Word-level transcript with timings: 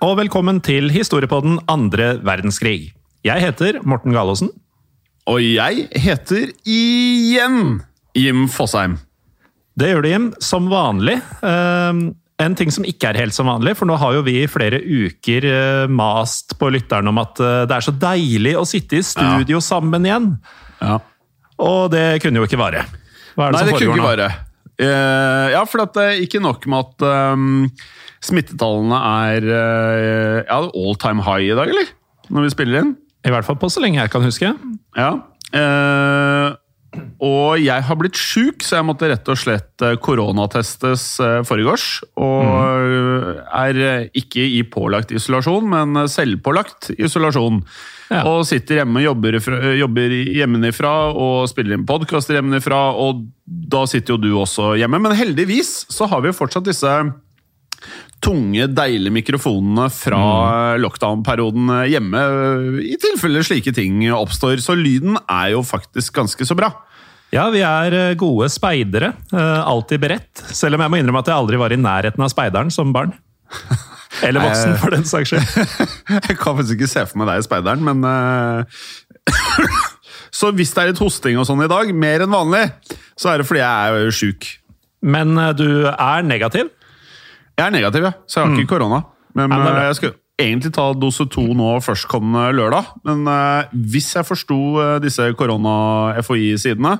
Og 0.00 0.16
velkommen 0.16 0.62
til 0.64 0.88
historiepodden 0.92 1.58
andre 1.68 2.14
verdenskrig. 2.24 2.94
Jeg 3.26 3.42
heter 3.42 3.82
Morten 3.84 4.14
Galaasen. 4.16 4.48
Og 5.28 5.42
jeg 5.44 5.88
heter 5.92 6.54
igjen 6.64 7.82
Jim 8.16 8.46
Fosheim. 8.48 8.96
Det 9.76 9.90
gjør 9.92 10.04
du, 10.04 10.08
Jim, 10.08 10.30
som 10.40 10.70
vanlig. 10.72 11.18
Eh, 11.44 12.00
en 12.40 12.56
ting 12.56 12.72
som 12.72 12.88
ikke 12.88 13.10
er 13.10 13.20
helt 13.20 13.36
som 13.36 13.50
vanlig, 13.52 13.76
for 13.76 13.88
nå 13.88 13.98
har 14.00 14.16
jo 14.16 14.24
vi 14.24 14.38
i 14.40 14.48
flere 14.50 14.80
uker 14.80 15.46
eh, 15.50 15.92
mast 15.92 16.56
på 16.60 16.72
lytteren 16.72 17.12
om 17.12 17.20
at 17.20 17.40
eh, 17.44 17.62
det 17.68 17.76
er 17.76 17.88
så 17.90 17.94
deilig 18.08 18.56
å 18.56 18.66
sitte 18.68 19.02
i 19.02 19.04
studio 19.04 19.60
sammen 19.64 20.08
igjen. 20.08 20.32
Ja. 20.80 20.96
Og 21.60 21.90
det 21.92 22.22
kunne 22.24 22.40
jo 22.40 22.48
ikke 22.48 22.60
vare. 22.60 22.86
Hva 23.36 23.50
er 23.50 23.52
det 23.52 23.60
Nei, 23.60 23.66
det 23.68 23.76
som 23.76 23.84
foregår 23.84 24.24
nå? 24.24 24.30
Eh, 24.80 25.46
ja, 25.52 25.62
for 25.68 25.84
at 25.84 25.96
det 25.96 26.06
er 26.06 26.22
ikke 26.24 26.40
nok 26.42 26.64
med 26.70 26.86
at 26.86 27.06
um, 27.36 27.66
smittetallene 28.24 29.00
er 29.26 29.48
uh, 29.48 30.36
ja, 30.46 30.60
all 30.64 30.96
time 31.00 31.24
high 31.26 31.50
i 31.50 31.56
dag, 31.56 31.72
eller? 31.72 31.92
Når 32.30 32.46
vi 32.46 32.54
spiller 32.54 32.82
inn. 32.82 32.94
I 33.26 33.32
hvert 33.34 33.44
fall 33.44 33.58
på 33.60 33.68
så 33.68 33.82
lenge 33.82 34.00
jeg 34.00 34.12
kan 34.12 34.24
huske. 34.24 34.54
Ja. 34.96 35.10
Eh, 35.50 36.46
og 37.20 37.60
jeg 37.60 37.84
har 37.86 37.98
blitt 38.00 38.18
sjuk, 38.18 38.64
så 38.64 38.78
jeg 38.78 38.86
måtte 38.88 39.10
rett 39.10 39.28
og 39.30 39.38
slett 39.38 39.84
eh, 39.84 39.96
koronatestes 40.02 41.04
uh, 41.22 41.40
forgårs. 41.46 41.86
Og 42.18 42.48
mm. 42.48 43.40
er 43.60 43.80
eh, 43.84 44.08
ikke 44.18 44.42
i 44.56 44.62
pålagt 44.66 45.12
isolasjon, 45.14 45.68
men 45.70 46.00
eh, 46.00 46.08
selvpålagt 46.10 46.90
isolasjon. 46.96 47.60
Ja. 48.10 48.24
Og 48.26 48.42
sitter 48.48 48.80
hjemme 48.80 49.02
og 49.02 49.06
jobber, 49.06 49.38
eh, 49.38 49.76
jobber 49.78 50.16
hjemmefra 50.16 50.94
og 51.12 51.44
spiller 51.52 51.76
inn 51.76 51.86
podkaster 51.86 52.40
hjemmefra. 52.40 52.80
Og 52.98 53.22
da 53.46 53.84
sitter 53.90 54.16
jo 54.16 54.22
du 54.24 54.30
også 54.40 54.72
hjemme. 54.80 54.98
Men 55.04 55.14
heldigvis 55.18 55.84
så 55.92 56.10
har 56.10 56.24
vi 56.24 56.32
jo 56.32 56.40
fortsatt 56.40 56.66
disse 56.66 56.96
tunge, 58.20 58.66
deilige 58.76 59.12
mikrofonene 59.14 59.86
fra 59.94 60.76
lockdown-perioden 60.82 61.70
hjemme, 61.88 62.20
i 62.84 62.96
tilfelle 63.00 63.42
slike 63.46 63.72
ting 63.76 64.02
oppstår. 64.12 64.60
Så 64.64 64.76
lyden 64.76 65.16
er 65.24 65.54
jo 65.54 65.62
faktisk 65.66 66.18
ganske 66.20 66.44
så 66.48 66.56
bra. 66.58 66.68
Ja, 67.32 67.46
vi 67.54 67.60
er 67.62 67.94
eh, 67.94 68.14
gode 68.18 68.48
speidere. 68.50 69.12
eh, 69.32 69.60
Alltid 69.62 70.02
beredt. 70.02 70.40
Selv 70.50 70.74
om 70.76 70.82
jeg 70.82 70.90
må 70.90 70.98
innrømme 70.98 71.22
at 71.22 71.30
jeg 71.30 71.38
aldri 71.38 71.60
var 71.62 71.72
i 71.72 71.78
nærheten 71.78 72.24
av 72.26 72.32
speideren 72.32 72.72
som 72.74 72.90
barn. 72.92 73.12
Eller 74.26 74.42
voksen, 74.42 74.74
for 74.82 74.90
den 74.92 75.06
saks 75.06 75.30
skyld. 75.30 75.86
Jeg 76.26 76.34
kan 76.36 76.56
faktisk 76.58 76.74
ikke 76.74 76.88
se 76.90 77.04
for 77.06 77.20
meg 77.22 77.28
deg 77.30 77.40
i 77.40 77.44
speideren, 77.46 77.84
men 77.86 78.02
eh, 78.04 78.80
Så 80.34 80.50
hvis 80.56 80.72
det 80.74 80.82
er 80.82 80.90
litt 80.90 81.00
hosting 81.02 81.38
og 81.40 81.46
sånn 81.48 81.62
i 81.64 81.68
dag, 81.70 81.88
mer 81.94 82.24
enn 82.26 82.34
vanlig, 82.34 82.64
så 83.18 83.30
er 83.32 83.40
det 83.40 83.46
fordi 83.48 83.62
jeg 83.62 83.94
er 84.02 84.12
sjuk. 84.14 84.48
Men 85.14 85.32
eh, 85.40 85.52
du 85.56 85.66
er 85.90 86.26
negativ? 86.26 86.68
Jeg 87.60 87.68
er 87.68 87.76
negativ, 87.76 88.06
ja. 88.08 88.12
Så 88.24 88.40
jeg 88.40 88.48
har 88.48 88.56
ikke 88.56 88.72
korona. 88.72 89.02
Men 89.36 89.52
Ja, 89.52 89.60
eh, 89.68 89.86
jeg 89.90 89.98
skal 89.98 90.14
egentlig 90.40 90.72
ta 90.72 90.86
dose 90.96 91.26
to 91.28 91.42
nå 91.56 91.68
førstkommende 91.84 92.54
lørdag. 92.56 92.88
Men 93.04 93.26
uh, 93.28 93.68
hvis 93.92 94.08
jeg 94.16 94.24
forsto 94.24 94.56
uh, 94.80 94.96
disse 95.02 95.26
korona-FHI-sidene, 95.36 96.94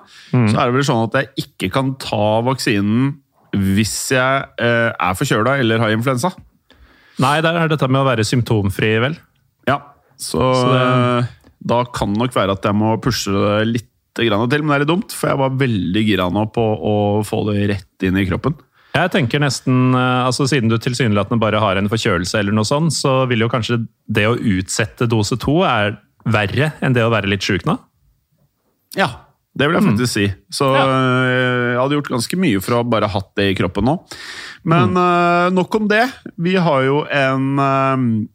så 0.53 0.61
er 0.61 0.69
det 0.69 0.77
vel 0.77 0.87
sånn 0.87 1.07
at 1.09 1.17
jeg 1.21 1.47
ikke 1.47 1.71
kan 1.79 1.95
ta 2.01 2.41
vaksinen 2.47 3.17
hvis 3.57 3.95
jeg 4.15 4.45
uh, 4.61 4.91
er 4.93 5.17
forkjøla 5.19 5.57
eller 5.63 5.83
har 5.83 5.97
influensa. 5.97 6.35
Nei, 7.21 7.39
det 7.45 7.51
er 7.51 7.73
dette 7.73 7.89
med 7.91 8.05
å 8.05 8.07
være 8.09 8.25
symptomfri, 8.25 8.93
vel. 9.03 9.17
Ja, 9.69 9.81
så, 10.17 10.53
Så 10.55 10.69
det- 10.73 11.29
da 11.61 11.83
kan 11.85 12.15
det 12.15 12.23
nok 12.23 12.37
være 12.37 12.55
at 12.57 12.65
jeg 12.65 12.77
må 12.77 12.95
pushe 13.03 13.33
det 13.33 13.67
litt 13.69 13.89
til, 14.17 14.31
men 14.33 14.49
det 14.49 14.61
er 14.61 14.83
litt 14.85 14.89
dumt, 14.89 15.13
for 15.13 15.29
jeg 15.29 15.39
var 15.41 15.51
veldig 15.61 16.03
gira 16.07 16.31
nå 16.33 16.47
på 16.53 16.63
å 16.63 16.95
få 17.27 17.43
det 17.51 17.69
rett 17.71 18.07
inn 18.09 18.17
i 18.17 18.25
kroppen. 18.29 18.57
Jeg 18.95 19.11
tenker 19.15 19.39
nesten, 19.43 19.95
eh, 19.95 20.27
altså 20.27 20.49
Siden 20.51 20.71
du 20.71 20.77
tilsynelatende 20.83 21.39
bare 21.41 21.61
har 21.63 21.79
en 21.79 21.89
forkjølelse, 21.91 22.41
eller 22.41 22.57
noe 22.57 22.67
sånt, 22.67 22.91
så 22.97 23.21
vil 23.31 23.45
jo 23.45 23.49
kanskje 23.53 23.85
det 24.11 24.25
å 24.27 24.35
utsette 24.37 25.07
dose 25.11 25.39
to 25.41 25.61
er 25.67 25.95
verre 26.27 26.73
enn 26.83 26.93
det 26.97 27.05
å 27.07 27.13
være 27.13 27.31
litt 27.31 27.45
sjuk 27.47 27.65
nå? 27.69 27.77
Ja, 28.99 29.07
det 29.57 29.69
vil 29.71 29.79
jeg 29.79 29.87
faktisk 29.87 30.13
si. 30.13 30.27
Så 30.53 30.73
Ja. 30.75 30.83
eh, 30.89 31.71
jeg 31.71 31.79
hadde 31.79 31.97
gjort 32.01 32.11
ganske 32.17 32.37
mye 32.43 32.61
for 32.61 32.81
å 32.81 32.83
bare 32.91 33.09
hatt 33.09 33.31
det 33.39 33.47
i 33.53 33.55
kroppen 33.61 33.85
nå. 33.87 33.95
Men 34.65 34.97
eh, 34.99 35.51
nok 35.55 35.75
om 35.79 35.87
det. 35.89 36.05
Vi 36.37 36.57
har 36.57 36.83
jo 36.89 37.05
en 37.07 38.29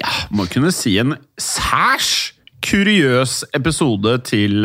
ja, 0.00 0.12
må 0.32 0.46
kunne 0.50 0.72
si 0.72 0.96
en 0.98 1.14
særs 1.38 2.32
kuriøs 2.66 3.44
episode 3.56 4.18
til 4.28 4.62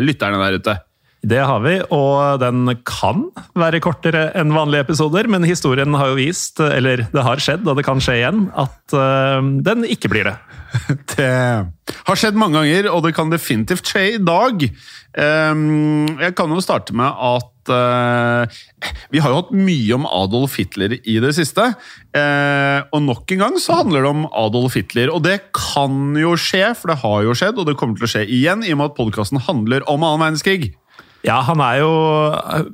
lytterne 0.00 0.38
der 0.40 0.58
ute. 0.60 0.74
Det 1.24 1.40
har 1.40 1.60
vi, 1.64 1.78
og 1.94 2.40
den 2.42 2.66
kan 2.84 3.22
være 3.56 3.80
kortere 3.84 4.26
enn 4.36 4.52
vanlige 4.52 4.84
episoder, 4.84 5.28
men 5.32 5.46
historien 5.48 5.94
har 5.96 6.10
jo 6.12 6.18
vist, 6.18 6.60
eller 6.60 7.06
det 7.14 7.24
har 7.24 7.40
skjedd, 7.40 7.64
og 7.70 7.78
det 7.78 7.86
kan 7.86 8.02
skje 8.04 8.18
igjen, 8.20 8.42
at 8.60 8.92
eh, 8.98 9.48
den 9.64 9.86
ikke 9.88 10.10
blir 10.12 10.28
det. 10.30 10.36
Det 11.14 11.28
har 12.08 12.18
skjedd 12.18 12.34
mange 12.34 12.58
ganger, 12.58 12.88
og 12.90 13.04
det 13.04 13.12
kan 13.14 13.28
definitivt 13.30 13.86
skje 13.86 14.00
i 14.16 14.22
dag. 14.26 14.64
Ehm, 15.22 16.08
Jeg 16.18 16.34
kan 16.34 16.50
jo 16.50 16.58
starte 16.64 16.90
med 16.98 17.06
at 17.06 17.70
eh, 17.70 18.56
vi 19.14 19.22
har 19.22 19.30
jo 19.30 19.38
hatt 19.38 19.52
mye 19.54 19.94
om 19.94 20.08
Adolf 20.10 20.56
Hitler 20.58 20.96
i 20.98 21.18
det 21.22 21.30
siste. 21.38 21.68
eh, 22.16 22.80
Og 22.90 23.04
nok 23.06 23.30
en 23.36 23.44
gang 23.44 23.60
så 23.62 23.78
handler 23.84 24.02
det 24.02 24.10
om 24.10 24.26
Adolf 24.34 24.74
Hitler. 24.74 25.12
Og 25.14 25.22
det 25.22 25.38
kan 25.54 26.16
jo 26.18 26.34
skje, 26.34 26.72
for 26.74 26.90
det 26.90 26.98
har 27.04 27.22
jo 27.28 27.36
skjedd, 27.38 27.60
og 27.62 27.70
det 27.70 27.76
kommer 27.78 27.94
til 28.00 28.08
å 28.08 28.12
skje 28.16 28.26
igjen, 28.26 28.66
i 28.66 28.74
og 28.74 28.82
med 28.82 28.90
at 28.90 28.98
podkasten 28.98 29.44
handler 29.46 29.86
om 29.86 30.02
annen 30.02 30.26
verdenskrig. 30.26 30.72
Ja, 31.24 31.38
han 31.46 31.60
er 31.64 31.80
jo 31.80 31.92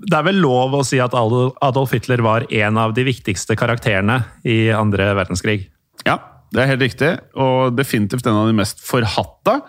Det 0.03 0.17
er 0.17 0.27
vel 0.27 0.41
lov 0.43 0.75
å 0.75 0.83
si 0.87 0.99
at 1.03 1.15
Adolf 1.15 1.95
Hitler 1.95 2.23
var 2.27 2.47
en 2.51 2.81
av 2.83 2.95
de 2.97 3.05
viktigste 3.07 3.57
karakterene 3.59 4.25
i 4.43 4.71
andre 4.75 5.15
verdenskrig. 5.19 5.71
Ja, 6.07 6.19
det 6.51 6.65
er 6.65 6.71
helt 6.73 6.83
riktig, 6.83 7.11
og 7.39 7.77
definitivt 7.79 8.27
en 8.27 8.39
av 8.41 8.49
de 8.51 8.55
mest 8.59 8.81
forhatte. 8.83 9.61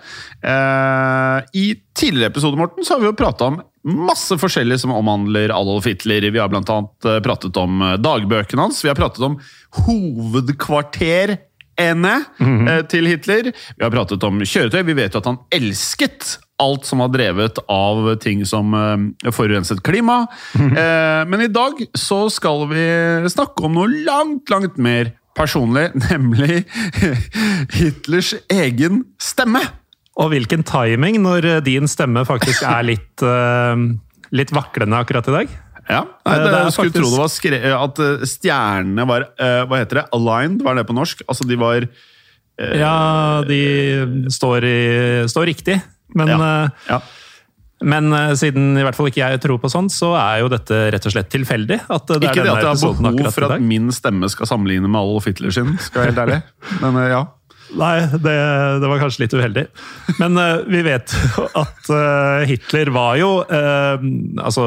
Eh, 0.42 1.38
I 1.62 1.66
tidligere 1.98 2.32
episoder 2.34 2.58
Morten, 2.58 2.86
så 2.86 2.94
har 2.96 3.04
vi 3.04 3.10
jo 3.12 3.18
prata 3.18 3.46
om 3.52 3.62
masse 3.86 4.38
forskjellig 4.42 4.80
som 4.82 4.92
omhandler 4.96 5.54
Adolf 5.54 5.86
Hitler. 5.90 6.22
Vi 6.32 6.40
har 6.42 6.50
annet 6.50 7.06
eh, 7.06 7.20
pratet 7.22 7.58
om 7.62 7.82
eh, 7.86 7.98
dagbøkene 8.02 8.62
hans. 8.66 8.84
Vi 8.86 8.90
har 8.90 8.98
pratet 8.98 9.22
om 9.26 9.38
hovedkvarterene 9.86 11.38
-hmm. 12.40 12.88
til 12.88 13.06
Hitler. 13.06 13.52
Vi 13.78 13.84
har 13.84 13.92
pratet 13.92 14.24
om 14.24 14.40
kjøretøy. 14.42 14.84
Vi 14.84 14.94
vet 14.94 15.14
jo 15.14 15.20
at 15.20 15.26
han 15.26 15.40
elsket 15.52 16.40
alt 16.62 16.86
som 16.88 17.02
var 17.02 17.10
drevet 17.14 17.58
av 17.72 18.06
ting 18.22 18.44
som 18.48 18.74
eh, 18.78 19.32
forurenset 19.34 19.82
klima. 19.86 20.22
Eh, 20.56 21.24
men 21.28 21.42
i 21.46 21.50
dag 21.52 21.80
så 21.98 22.24
skal 22.34 22.68
vi 22.72 22.86
snakke 23.34 23.66
om 23.68 23.76
noe 23.80 23.90
langt, 24.06 24.50
langt 24.54 24.78
mer 24.82 25.12
personlig, 25.38 25.90
nemlig 26.12 26.62
Hitlers 27.78 28.34
egen 28.52 29.04
stemme. 29.22 29.64
Og 30.22 30.32
hvilken 30.34 30.64
timing 30.68 31.22
når 31.24 31.48
eh, 31.56 31.60
din 31.66 31.90
stemme 31.90 32.24
faktisk 32.28 32.66
er 32.68 32.86
litt, 32.92 33.26
litt 34.40 34.54
vaklende 34.56 35.00
akkurat 35.02 35.28
i 35.32 35.38
dag. 35.40 35.58
Ja, 35.92 36.04
Nei, 36.28 36.36
det, 36.38 36.50
det 36.54 36.60
jeg 36.68 36.74
skulle 36.76 36.92
faktisk- 36.92 37.02
tro 37.02 37.10
det 37.10 37.20
var 37.24 37.32
skre 37.34 37.60
at 37.76 38.00
stjernene 38.30 39.06
var 39.10 39.24
Hva 39.68 39.80
heter 39.82 39.98
det? 39.98 40.04
Aligned, 40.16 40.62
hva 40.64 40.72
er 40.76 40.78
det 40.84 40.86
på 40.88 40.96
norsk? 40.96 41.24
Altså, 41.26 41.48
de 41.50 41.58
var 41.60 41.88
Ja, 42.78 43.42
de 43.50 43.58
står, 44.32 44.68
i, 44.70 44.78
står 45.32 45.50
riktig. 45.50 45.80
Men, 46.16 46.28
Ja. 46.28 46.64
eh, 46.64 46.70
Ja. 46.90 47.02
men 47.84 48.14
eh, 48.14 48.34
siden 48.36 48.78
i 48.78 48.84
hvert 48.86 48.96
fall 48.96 49.08
ikke 49.08 49.24
jeg 49.24 49.42
tror 49.42 49.60
på 49.60 49.72
sånt, 49.72 49.92
så 49.92 50.14
er 50.20 50.42
jo 50.42 50.50
dette 50.50 50.92
rett 50.92 51.06
og 51.06 51.14
slett 51.14 51.30
tilfeldig. 51.30 51.82
At 51.90 52.08
det 52.08 52.22
Ikke 52.24 52.44
det 52.44 52.52
at 52.52 52.64
jeg 52.64 52.72
har 52.72 53.04
behov 53.04 53.34
for 53.34 53.52
at 53.52 53.62
min 53.62 53.92
stemme 53.92 54.30
skal 54.30 54.50
sammenligne 54.50 54.88
med 54.90 55.00
Adolf 55.02 55.26
Hitler 55.26 55.52
sin, 55.52 55.78
skal 55.78 56.06
jeg 56.06 56.14
helt 56.14 56.26
ærlig. 56.28 56.42
Men 56.82 56.98
eh, 56.98 57.14
ja. 57.16 57.26
Nei, 57.72 58.02
det, 58.20 58.36
det 58.84 58.88
var 58.92 59.00
kanskje 59.00 59.24
litt 59.24 59.34
uheldig. 59.38 59.62
Men 60.20 60.36
uh, 60.36 60.60
vi 60.68 60.82
vet 60.84 61.14
jo 61.16 61.46
at 61.56 61.88
uh, 61.88 62.44
Hitler 62.44 62.92
var 62.92 63.16
jo 63.16 63.30
uh, 63.48 63.96
Altså 64.44 64.66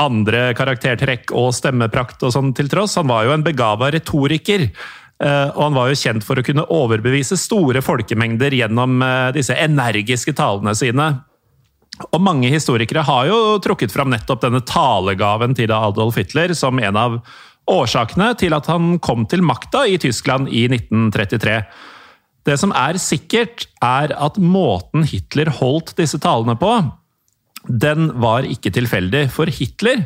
andre 0.00 0.50
karaktertrekk 0.56 1.32
og 1.36 1.54
stemmeprakt 1.56 2.24
og 2.24 2.32
sånn 2.34 2.54
til 2.56 2.68
tross. 2.72 2.96
Han 3.00 3.08
var 3.08 3.24
jo 3.28 3.34
en 3.36 3.44
begava 3.44 3.88
retoriker. 3.92 4.66
Eh, 5.22 5.48
og 5.52 5.62
han 5.62 5.76
var 5.76 5.90
jo 5.90 5.98
kjent 6.00 6.26
for 6.26 6.38
å 6.38 6.44
kunne 6.46 6.66
overbevise 6.72 7.38
store 7.40 7.82
folkemengder 7.84 8.56
gjennom 8.58 9.00
eh, 9.04 9.30
disse 9.36 9.56
energiske 9.56 10.34
talene 10.36 10.74
sine. 10.78 11.10
Og 12.10 12.20
mange 12.20 12.50
historikere 12.52 13.04
har 13.06 13.26
jo 13.30 13.56
trukket 13.64 13.92
fram 13.94 14.10
nettopp 14.12 14.44
denne 14.44 14.62
talegaven 14.68 15.56
til 15.56 15.72
Adolf 15.72 16.18
Hitler 16.20 16.52
som 16.56 16.80
en 16.82 17.00
av 17.00 17.20
årsakene 17.66 18.30
til 18.38 18.54
at 18.54 18.68
han 18.70 18.96
kom 19.02 19.24
til 19.30 19.42
makta 19.44 19.86
i 19.88 19.96
Tyskland 20.00 20.50
i 20.52 20.66
1933. 20.68 21.60
Det 22.46 22.54
som 22.60 22.70
er 22.78 22.98
sikkert, 23.02 23.66
er 23.82 24.12
at 24.14 24.38
måten 24.38 25.06
Hitler 25.08 25.50
holdt 25.58 25.96
disse 25.98 26.20
talene 26.22 26.54
på, 26.60 26.76
den 27.66 28.12
var 28.22 28.46
ikke 28.46 28.70
tilfeldig. 28.76 29.26
For 29.34 29.50
Hitler 29.50 30.04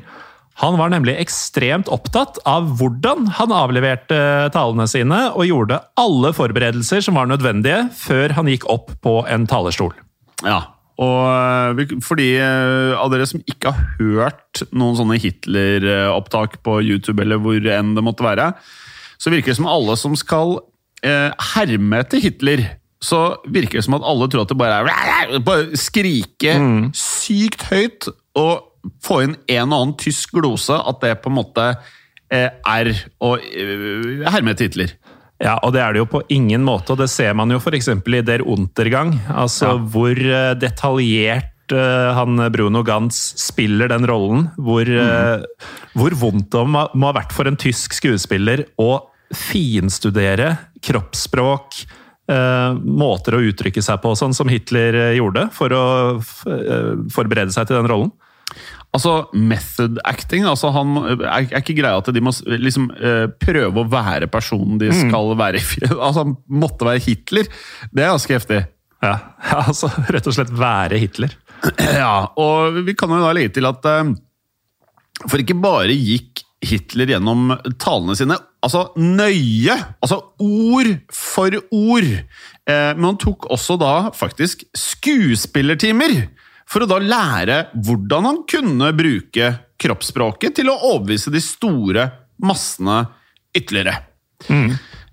han 0.61 0.77
var 0.77 0.93
nemlig 0.93 1.15
ekstremt 1.23 1.89
opptatt 1.89 2.37
av 2.49 2.67
hvordan 2.77 3.31
han 3.39 3.53
avleverte 3.57 4.19
talene 4.53 4.85
sine, 4.91 5.23
og 5.33 5.49
gjorde 5.49 5.81
alle 6.01 6.35
forberedelser 6.37 7.07
som 7.07 7.17
var 7.17 7.31
nødvendige 7.31 7.87
før 7.97 8.37
han 8.37 8.51
gikk 8.51 8.69
opp 8.69 8.93
på 9.01 9.23
en 9.31 9.49
talerstol. 9.49 9.95
Ja, 10.45 10.61
og 11.01 11.81
eh, 11.81 11.95
fordi 12.05 12.35
eh, 12.37 12.93
av 12.99 13.09
dere 13.13 13.29
som 13.29 13.41
ikke 13.49 13.73
har 13.73 13.95
hørt 14.01 14.65
noen 14.69 14.99
sånne 14.99 15.17
Hitler-opptak 15.21 16.61
på 16.67 16.81
YouTube, 16.85 17.23
eller 17.25 17.41
hvor 17.41 17.57
enn 17.57 17.95
det 17.97 18.05
måtte 18.05 18.27
være, 18.27 18.53
så 19.21 19.33
virker 19.33 19.53
det 19.53 19.61
som 19.61 19.71
alle 19.71 19.97
som 20.01 20.17
skal 20.19 20.59
eh, 21.07 21.31
herme 21.55 22.03
etter 22.05 22.21
Hitler, 22.25 22.67
så 23.01 23.41
virker 23.49 23.81
det 23.81 23.87
som 23.87 23.97
at 23.97 24.05
alle 24.05 24.29
tror 24.29 24.45
at 24.45 24.53
det 24.53 24.61
bare 24.61 24.83
er 24.85 25.39
bare 25.45 25.79
skrike 25.79 26.59
sykt 26.97 27.65
høyt 27.71 28.11
og 28.37 28.70
få 29.05 29.23
inn 29.25 29.37
en 29.51 29.73
og 29.73 29.83
annen 29.83 29.97
tysk 30.01 30.35
glose, 30.37 30.77
at 30.77 31.03
det 31.05 31.17
på 31.23 31.31
en 31.31 31.39
måte 31.41 31.67
eh, 32.33 32.49
er 32.49 32.93
å 33.23 33.35
eh, 33.37 34.25
herme 34.31 34.57
titler. 34.59 34.95
Ja, 35.41 35.57
og 35.65 35.73
det 35.73 35.81
er 35.81 35.95
det 35.95 36.03
jo 36.03 36.11
på 36.11 36.23
ingen 36.33 36.65
måte, 36.67 36.93
og 36.93 37.01
det 37.01 37.09
ser 37.13 37.33
man 37.37 37.53
jo 37.53 37.61
f.eks. 37.61 37.89
i 37.89 38.25
Der 38.27 38.45
Untergang. 38.45 39.15
Altså 39.33 39.73
Ja. 39.73 39.79
hvor 39.79 40.17
eh, 40.17 40.53
detaljert 40.61 41.47
han 41.71 42.35
Bruno 42.51 42.81
Gantz 42.83 43.37
spiller 43.39 43.87
den 43.93 44.03
rollen. 44.11 44.49
Hvor, 44.59 44.83
mm. 44.83 45.45
hvor 45.95 46.17
vondt 46.19 46.49
det 46.51 46.65
må 46.67 46.81
må 46.99 47.13
ha 47.13 47.15
vært 47.15 47.31
for 47.31 47.47
en 47.47 47.55
tysk 47.55 47.95
skuespiller 47.95 48.65
å 48.75 49.07
finstudere 49.31 50.49
kroppsspråk, 50.83 51.79
måter 52.83 53.37
å 53.39 53.43
uttrykke 53.47 53.85
seg 53.87 54.03
på, 54.03 54.17
sånn 54.19 54.35
som 54.35 54.51
Hitler 54.51 55.15
gjorde, 55.15 55.47
for 55.55 55.71
å 55.71 55.85
forberede 57.15 57.55
seg 57.55 57.71
til 57.71 57.79
den 57.79 57.91
rollen. 57.93 58.11
Altså, 58.91 59.13
method 59.39 60.01
acting 60.09 60.43
altså 60.51 60.73
han, 60.75 60.97
er, 61.13 61.21
er 61.47 61.61
ikke 61.61 61.77
greia 61.79 62.01
at 62.01 62.09
de 62.11 62.23
må 62.25 62.33
liksom 62.51 62.89
eh, 62.99 63.29
prøve 63.39 63.85
å 63.85 63.87
være 63.87 64.27
personen 64.33 64.81
de 64.81 64.91
skal 64.97 65.37
være. 65.39 65.63
altså, 65.93 66.25
Han 66.25 66.35
måtte 66.51 66.89
være 66.89 67.05
Hitler. 67.05 67.51
Det 67.93 68.03
er 68.03 68.11
ganske 68.11 68.39
heftig. 68.41 68.61
Ja, 69.05 69.15
ja 69.47 69.63
altså 69.71 69.93
rett 70.11 70.27
og 70.27 70.37
slett 70.37 70.53
være 70.59 71.01
Hitler. 71.03 71.37
Ja, 72.01 72.31
og 72.41 72.81
vi 72.87 72.97
kan 72.97 73.13
jo 73.13 73.21
da 73.21 73.35
legge 73.37 73.53
til 73.59 73.69
at 73.69 73.85
eh, 73.85 74.15
For 75.29 75.43
ikke 75.43 75.59
bare 75.61 75.93
gikk 75.93 76.43
Hitler 76.65 77.15
gjennom 77.15 77.55
talene 77.81 78.17
sine 78.19 78.37
altså 78.61 78.91
nøye, 79.01 79.73
altså 80.05 80.19
ord 80.45 80.91
for 81.17 81.55
ord, 81.73 82.09
eh, 82.69 82.91
men 82.97 83.07
han 83.07 83.21
tok 83.21 83.47
også 83.49 83.79
da 83.81 83.95
faktisk 84.13 84.67
skuespillertimer 84.77 86.19
for 86.71 86.85
å 86.85 86.91
da 86.91 87.01
lære 87.03 87.61
hvordan 87.75 88.29
han 88.29 88.43
kunne 88.49 88.93
bruke 88.97 89.53
kroppsspråket 89.81 90.61
til 90.61 90.71
å 90.71 90.79
overbevise 90.93 91.33
de 91.35 91.43
store 91.43 92.07
massene 92.45 93.03
ytterligere. 93.57 93.97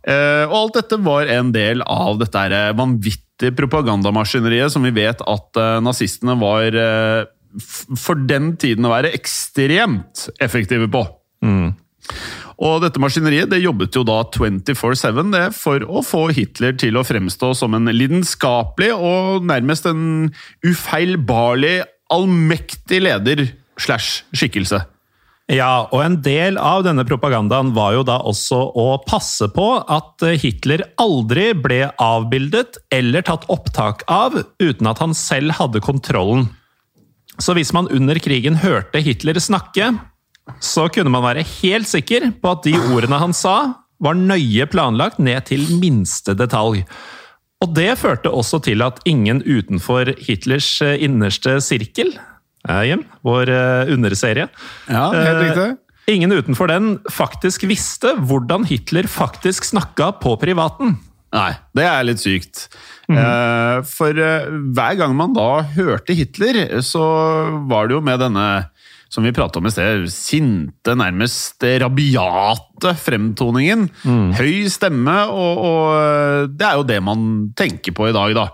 Eh, 0.08 0.44
og 0.48 0.58
alt 0.62 0.78
dette 0.80 1.00
var 1.04 1.32
en 1.34 1.50
del 1.56 1.82
av 1.84 2.20
dette 2.22 2.44
eh, 2.54 2.70
vanvittige 2.78 3.56
propagandamaskineriet 3.58 4.72
som 4.72 4.86
vi 4.88 4.94
vet 4.96 5.24
at 5.26 5.60
eh, 5.60 5.80
nazistene 5.84 6.38
var 6.40 6.78
eh, 6.78 7.26
for 7.98 8.28
den 8.30 8.54
tiden 8.62 8.86
å 8.88 8.94
være 8.94 9.12
ekstremt 9.18 10.28
effektive 10.44 10.88
på. 10.94 11.04
Og 12.58 12.82
dette 12.82 13.02
maskineriet 13.02 13.52
det 13.52 13.62
jobbet 13.62 13.94
jo 13.94 14.02
da 14.08 14.24
24-7 14.34 15.54
for 15.54 15.84
å 15.86 16.02
få 16.06 16.24
Hitler 16.34 16.74
til 16.80 16.98
å 16.98 17.06
fremstå 17.06 17.52
som 17.60 17.78
en 17.78 17.92
lidenskapelig 17.94 18.96
og 18.98 19.46
nærmest 19.46 19.86
en 19.90 20.32
ufeilbarlig, 20.66 21.84
allmektig 22.14 23.04
leder 23.06 23.46
slash 23.78 24.24
skikkelse. 24.34 24.82
Ja, 25.54 25.88
og 25.96 26.02
en 26.04 26.18
del 26.26 26.58
av 26.60 26.82
denne 26.84 27.06
propagandaen 27.08 27.70
var 27.76 27.94
jo 27.96 28.02
da 28.08 28.18
også 28.28 28.58
å 28.76 28.88
passe 29.08 29.48
på 29.54 29.68
at 29.80 30.26
Hitler 30.42 30.84
aldri 31.00 31.54
ble 31.56 31.86
avbildet 32.04 32.82
eller 32.92 33.24
tatt 33.24 33.46
opptak 33.54 34.04
av 34.12 34.42
uten 34.60 34.90
at 34.92 35.00
han 35.04 35.16
selv 35.16 35.56
hadde 35.62 35.84
kontrollen. 35.86 36.50
Så 37.40 37.54
hvis 37.56 37.72
man 37.76 37.88
under 37.94 38.20
krigen 38.20 38.60
hørte 38.60 39.00
Hitler 39.06 39.40
snakke, 39.40 39.94
så 40.64 40.88
kunne 40.94 41.12
man 41.14 41.26
være 41.26 41.46
helt 41.60 41.90
sikker 41.90 42.32
på 42.42 42.56
at 42.56 42.66
de 42.68 42.76
ordene 42.94 43.20
han 43.22 43.36
sa, 43.36 43.58
var 44.04 44.18
nøye 44.18 44.68
planlagt 44.70 45.20
ned 45.24 45.48
til 45.50 45.64
minste 45.82 46.36
detalj. 46.38 46.84
Og 47.64 47.74
det 47.74 47.96
førte 47.98 48.30
også 48.30 48.60
til 48.68 48.84
at 48.86 49.00
ingen 49.10 49.42
utenfor 49.42 50.12
Hitlers 50.28 50.70
eh, 50.86 51.00
innerste 51.08 51.58
sirkel, 51.66 52.14
eh, 52.70 52.84
Jim, 52.92 53.08
vår 53.26 53.50
eh, 53.50 53.94
underserie, 53.96 54.48
Ja, 54.86 55.10
helt 55.16 55.44
riktig. 55.48 55.70
Ingen 56.08 56.32
utenfor 56.32 56.70
den 56.72 56.94
faktisk 57.12 57.66
visste 57.68 58.14
hvordan 58.16 58.64
Hitler 58.70 59.10
faktisk 59.12 59.66
snakka 59.68 60.14
på 60.22 60.38
privaten. 60.40 60.96
Nei, 61.36 61.50
det 61.76 61.84
er 61.84 62.06
litt 62.08 62.22
sykt. 62.24 62.70
Eh, 63.12 63.82
for 63.88 64.16
eh, 64.16 64.48
hver 64.78 64.96
gang 65.02 65.18
man 65.18 65.36
da 65.36 65.66
hørte 65.76 66.16
Hitler, 66.16 66.62
så 66.86 67.04
var 67.68 67.90
det 67.90 67.98
jo 67.98 68.06
med 68.06 68.24
denne 68.24 68.48
som 69.10 69.26
vi 69.26 69.34
pratet 69.36 69.60
om 69.60 69.70
i 69.70 69.74
sted, 69.74 70.08
sinte, 70.12 70.96
nærmest 70.98 71.64
rabiate 71.84 72.94
fremtoningen. 73.02 73.88
Høy 74.38 74.68
stemme, 74.72 75.16
og, 75.32 75.64
og 75.70 76.52
det 76.58 76.68
er 76.68 76.78
jo 76.80 76.86
det 76.88 77.00
man 77.04 77.24
tenker 77.58 77.96
på 77.96 78.10
i 78.10 78.16
dag, 78.16 78.36
da. 78.38 78.50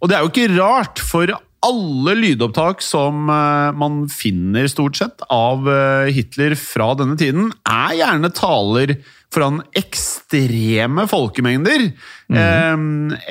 Og 0.00 0.10
det 0.10 0.16
er 0.16 0.24
jo 0.24 0.32
ikke 0.32 0.50
rart, 0.56 1.02
for 1.04 1.30
alle 1.66 2.14
lydopptak 2.16 2.80
som 2.84 3.28
eh, 3.28 3.70
man 3.76 4.04
finner 4.12 4.68
stort 4.70 4.96
sett 5.00 5.24
av 5.32 5.68
eh, 5.68 6.12
Hitler 6.16 6.56
fra 6.58 6.92
denne 6.98 7.18
tiden, 7.20 7.50
er 7.68 7.96
gjerne 7.98 8.32
taler 8.32 8.96
foran 9.34 9.60
ekstreme 9.78 11.06
folkemengder. 11.10 11.86
eh, 12.30 12.76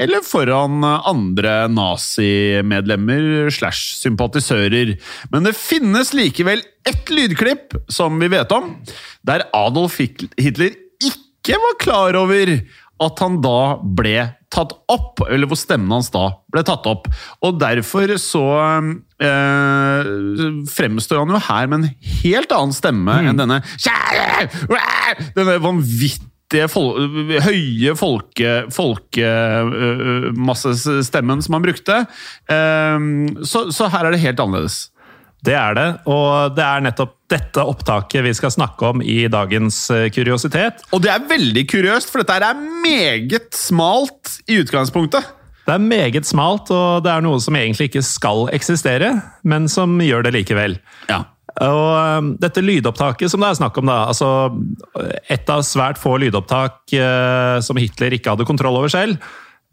eller 0.04 0.24
foran 0.26 0.84
andre 0.84 1.68
nazimedlemmer 1.72 3.50
slash 3.52 4.00
sympatisører. 4.00 4.96
Men 5.32 5.48
det 5.48 5.56
finnes 5.60 6.14
likevel 6.16 6.64
ett 6.88 7.10
lydklipp 7.12 7.76
som 7.92 8.20
vi 8.20 8.32
vet 8.32 8.52
om, 8.52 8.76
der 9.24 9.48
Adolf 9.54 10.00
Hitler 10.00 10.76
ikke 11.00 11.60
var 11.60 11.80
klar 11.80 12.20
over 12.20 12.58
at 13.00 13.22
han 13.24 13.40
da 13.44 13.60
ble 13.80 14.18
tatt 14.54 14.76
opp, 14.90 15.20
eller 15.30 15.48
hvor 15.50 15.58
stemmen 15.60 15.92
hans 15.94 16.10
da 16.14 16.30
ble 16.52 16.64
tatt 16.66 16.86
opp. 16.90 17.08
Og 17.46 17.60
derfor 17.62 18.18
så 18.22 18.44
eh, 19.22 20.04
fremstår 20.74 21.18
han 21.22 21.30
jo 21.36 21.40
her 21.50 21.66
med 21.70 21.78
en 21.80 21.90
helt 22.24 22.52
annen 22.56 22.74
stemme 22.76 23.14
enn 23.30 23.40
denne 23.40 23.58
Denne 25.38 25.56
vanvittige 25.62 26.68
fol 26.72 26.90
høye 27.46 27.92
folke, 27.98 28.52
folkemassestemmen 28.74 31.42
som 31.46 31.54
han 31.58 31.66
brukte. 31.66 31.96
Eh, 32.50 32.98
så, 33.46 33.60
så 33.76 33.84
her 33.94 34.04
er 34.06 34.12
det 34.16 34.26
helt 34.26 34.42
annerledes. 34.42 34.78
Det 35.46 35.56
er 35.56 35.76
det, 35.78 35.88
og 36.12 36.56
det 36.58 36.64
er 36.66 36.84
nettopp 36.84 37.16
dette 37.32 37.64
opptaket 37.64 38.26
vi 38.26 38.34
skal 38.36 38.52
snakke 38.52 38.90
om 38.92 39.04
i 39.06 39.22
dagens 39.32 39.86
eh, 39.96 40.10
kuriositet. 40.12 40.84
Og 40.92 41.04
det 41.06 41.14
er 41.14 41.28
veldig 41.30 41.64
kuriøst, 41.70 42.12
for 42.12 42.24
dette 42.24 42.40
er 42.44 42.64
meget 42.84 43.48
smalt 43.56 44.40
i 44.52 44.60
utgangspunktet. 44.60 45.36
Det 45.70 45.76
er 45.78 45.84
meget 45.86 46.26
smalt, 46.26 46.72
og 46.74 47.04
det 47.06 47.12
er 47.14 47.24
noe 47.24 47.40
som 47.44 47.56
egentlig 47.56 47.92
ikke 47.92 48.04
skal 48.04 48.48
eksistere, 48.56 49.14
men 49.48 49.70
som 49.72 50.00
gjør 50.02 50.26
det 50.28 50.34
likevel. 50.40 50.80
Ja. 51.12 51.24
Og 51.60 51.86
um, 52.20 52.32
dette 52.40 52.64
lydopptaket 52.64 53.32
som 53.32 53.44
det 53.44 53.52
er 53.52 53.60
snakk 53.60 53.78
om, 53.80 53.90
da, 53.90 54.00
altså 54.10 54.30
et 55.32 55.50
av 55.52 55.64
svært 55.68 56.00
få 56.00 56.16
lydopptak 56.22 56.94
eh, 56.96 57.60
som 57.66 57.80
Hitler 57.80 58.16
ikke 58.16 58.34
hadde 58.34 58.48
kontroll 58.48 58.80
over 58.80 58.92
selv. 58.92 59.20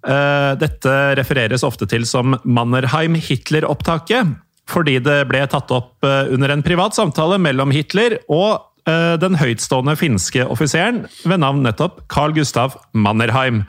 Eh, 0.06 0.52
dette 0.60 0.96
refereres 1.18 1.64
ofte 1.66 1.88
til 1.90 2.06
som 2.08 2.36
Mannerheim-Hitler-opptaket, 2.44 4.34
fordi 4.70 4.98
det 5.02 5.20
ble 5.30 5.44
tatt 5.50 5.70
opp 5.74 6.06
uh, 6.06 6.26
under 6.32 6.52
en 6.52 6.64
privat 6.66 6.96
samtale 6.96 7.38
mellom 7.42 7.74
Hitler 7.74 8.20
og 8.28 8.72
den 8.86 9.34
høytstående 9.34 9.96
finske 9.98 10.44
offiseren 10.46 11.00
ved 11.26 11.40
navn 11.42 11.64
nettopp 11.66 12.04
Carl 12.06 12.30
Gustav 12.36 12.76
Mannerheim. 12.94 13.64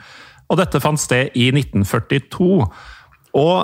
Og 0.45 0.59
dette 0.59 0.77
fant 0.77 1.01
sted 1.01 1.33
i 1.33 1.47
1942. 1.49 2.67
Og 3.33 3.55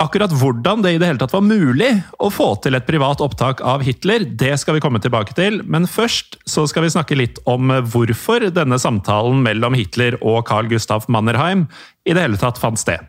Akkurat 0.00 0.32
hvordan 0.32 0.80
det 0.80 0.94
i 0.94 0.98
det 1.00 1.10
hele 1.10 1.20
tatt 1.20 1.34
var 1.34 1.44
mulig 1.44 1.90
å 2.24 2.30
få 2.32 2.54
til 2.64 2.76
et 2.78 2.86
privat 2.88 3.20
opptak 3.20 3.58
av 3.60 3.82
Hitler, 3.84 4.24
det 4.24 4.54
skal 4.62 4.78
vi 4.78 4.80
komme 4.80 5.00
tilbake 5.02 5.34
til, 5.36 5.60
men 5.68 5.84
først 5.84 6.38
så 6.48 6.64
skal 6.70 6.86
vi 6.86 6.92
snakke 6.94 7.18
litt 7.20 7.36
om 7.44 7.68
hvorfor 7.92 8.46
denne 8.48 8.78
samtalen 8.80 9.42
mellom 9.44 9.76
Hitler 9.76 10.16
og 10.22 10.46
Carl 10.48 10.70
Gustav 10.72 11.04
Mannerheim 11.12 11.66
i 12.08 12.16
det 12.16 12.24
hele 12.24 12.40
tatt 12.40 12.60
fant 12.62 12.80
sted. 12.80 13.04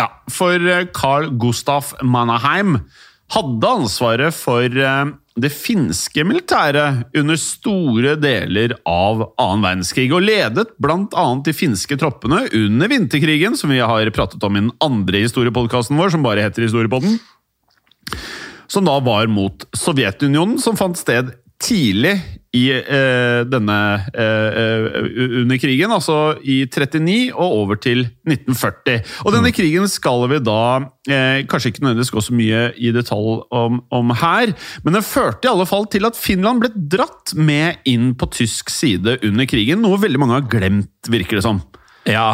Ja, 0.00 0.08
for 0.32 0.56
Carl 0.96 1.30
Gustav 1.40 1.92
Manaheim 2.00 2.78
hadde 3.30 3.68
ansvaret 3.68 4.34
for 4.34 4.64
eh, 4.64 5.10
det 5.40 5.50
finske 5.54 6.24
militæret 6.26 7.04
under 7.16 7.38
store 7.38 8.16
deler 8.20 8.74
av 8.88 9.26
annen 9.40 9.66
verdenskrig, 9.66 10.08
og 10.14 10.24
ledet 10.24 10.72
bl.a. 10.82 11.26
de 11.44 11.54
finske 11.54 11.98
troppene 12.00 12.46
under 12.56 12.90
vinterkrigen, 12.90 13.58
som 13.58 13.72
vi 13.72 13.82
har 13.82 14.10
pratet 14.16 14.42
om 14.46 14.56
i 14.56 14.64
den 14.64 14.72
andre 14.82 15.22
historiepodkasten 15.26 16.00
vår, 16.00 16.14
som 16.16 16.24
bare 16.26 16.46
heter 16.46 16.66
Historiepodden. 16.66 17.20
Som 18.70 18.86
da 18.86 18.96
var 19.04 19.30
mot 19.30 19.66
Sovjetunionen, 19.76 20.58
som 20.62 20.78
fant 20.78 20.98
sted 20.98 21.32
tidlig 21.60 22.16
i 22.56 22.64
eh, 22.74 23.40
denne 23.46 23.76
eh, 24.10 24.86
under 25.42 25.58
krigen, 25.62 25.92
altså 25.94 26.16
i 26.42 26.64
39 26.66 27.30
og 27.30 27.54
over 27.60 27.78
til 27.78 28.02
1940. 28.26 29.04
Og 29.22 29.36
denne 29.36 29.52
krigen 29.54 29.86
skal 29.90 30.26
vi 30.32 30.40
da 30.42 30.62
eh, 31.06 31.44
kanskje 31.50 31.70
ikke 31.70 31.84
nødvendigvis 31.84 32.12
gå 32.16 32.24
så 32.26 32.34
mye 32.34 32.64
i 32.74 32.90
detalj 32.96 33.44
om, 33.54 33.78
om, 33.94 34.14
her, 34.18 34.54
men 34.82 34.98
den 34.98 35.06
førte 35.06 35.46
i 35.46 35.52
alle 35.52 35.68
fall 35.70 35.86
til 35.92 36.10
at 36.10 36.18
Finland 36.18 36.64
ble 36.64 36.72
dratt 36.74 37.36
med 37.38 37.84
inn 37.88 38.16
på 38.18 38.32
tysk 38.34 38.72
side 38.74 39.20
under 39.26 39.50
krigen, 39.50 39.84
noe 39.84 40.00
veldig 40.02 40.22
mange 40.22 40.40
har 40.40 40.50
glemt, 40.50 41.12
virker 41.12 41.38
det 41.38 41.46
som. 41.46 41.62
Ja, 42.08 42.28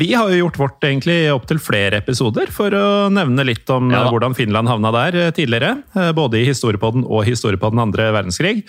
vi 0.00 0.12
har 0.14 0.30
jo 0.32 0.46
gjort 0.46 0.58
vårt 0.58 0.84
egentlig 0.86 1.18
opptil 1.32 1.60
flere 1.62 1.98
episoder 2.00 2.48
for 2.54 2.72
å 2.74 2.86
nevne 3.12 3.44
litt 3.44 3.68
om 3.72 3.90
ja. 3.92 4.06
hvordan 4.08 4.36
Finland 4.36 4.70
havna 4.70 4.92
der 4.96 5.18
tidligere. 5.36 5.82
Både 6.16 6.40
i 6.40 6.46
historiepodden 6.48 7.04
og 7.04 7.26
historiepodden 7.28 7.82
andre 7.84 8.08
verdenskrig. 8.16 8.62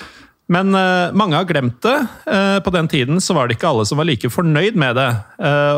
Men 0.51 0.75
mange 1.15 1.37
har 1.37 1.47
glemt 1.47 1.77
det. 1.85 1.95
På 2.65 2.73
den 2.75 2.89
tiden 2.91 3.21
så 3.23 3.37
var 3.37 3.47
det 3.47 3.55
ikke 3.55 3.69
alle 3.69 3.85
som 3.87 4.01
var 4.01 4.09
like 4.09 4.27
fornøyd 4.27 4.75
med 4.75 4.99
det. 4.99 5.07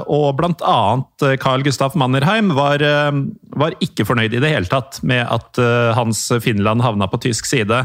Og 0.09 0.31
blant 0.39 0.63
annet 0.65 1.27
Carl 1.43 1.61
Gustav 1.67 1.93
Mannerheim 1.99 2.49
var, 2.57 2.81
var, 3.53 3.77
ikke 3.85 4.07
fornøyd 4.09 4.33
i 4.33 4.41
det 4.41 4.49
hele 4.55 4.71
tatt 4.71 4.97
med 5.05 5.21
at 5.29 5.61
hans 5.93 6.25
Finland 6.41 6.81
havna 6.81 7.05
på 7.11 7.21
tysk 7.27 7.45
side. 7.45 7.83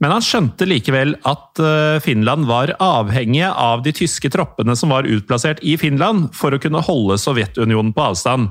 Men 0.00 0.14
han 0.14 0.24
skjønte 0.24 0.64
likevel 0.64 1.12
at 1.28 1.60
Finland 2.00 2.46
var 2.48 2.70
avhengige 2.80 3.50
av 3.52 3.82
de 3.84 3.92
tyske 3.92 4.30
troppene 4.32 4.72
som 4.78 4.94
var 4.94 5.04
utplassert 5.04 5.60
i 5.60 5.74
Finland, 5.76 6.30
for 6.32 6.56
å 6.56 6.60
kunne 6.62 6.80
holde 6.86 7.18
Sovjetunionen 7.20 7.92
på 7.92 8.06
avstand. 8.06 8.48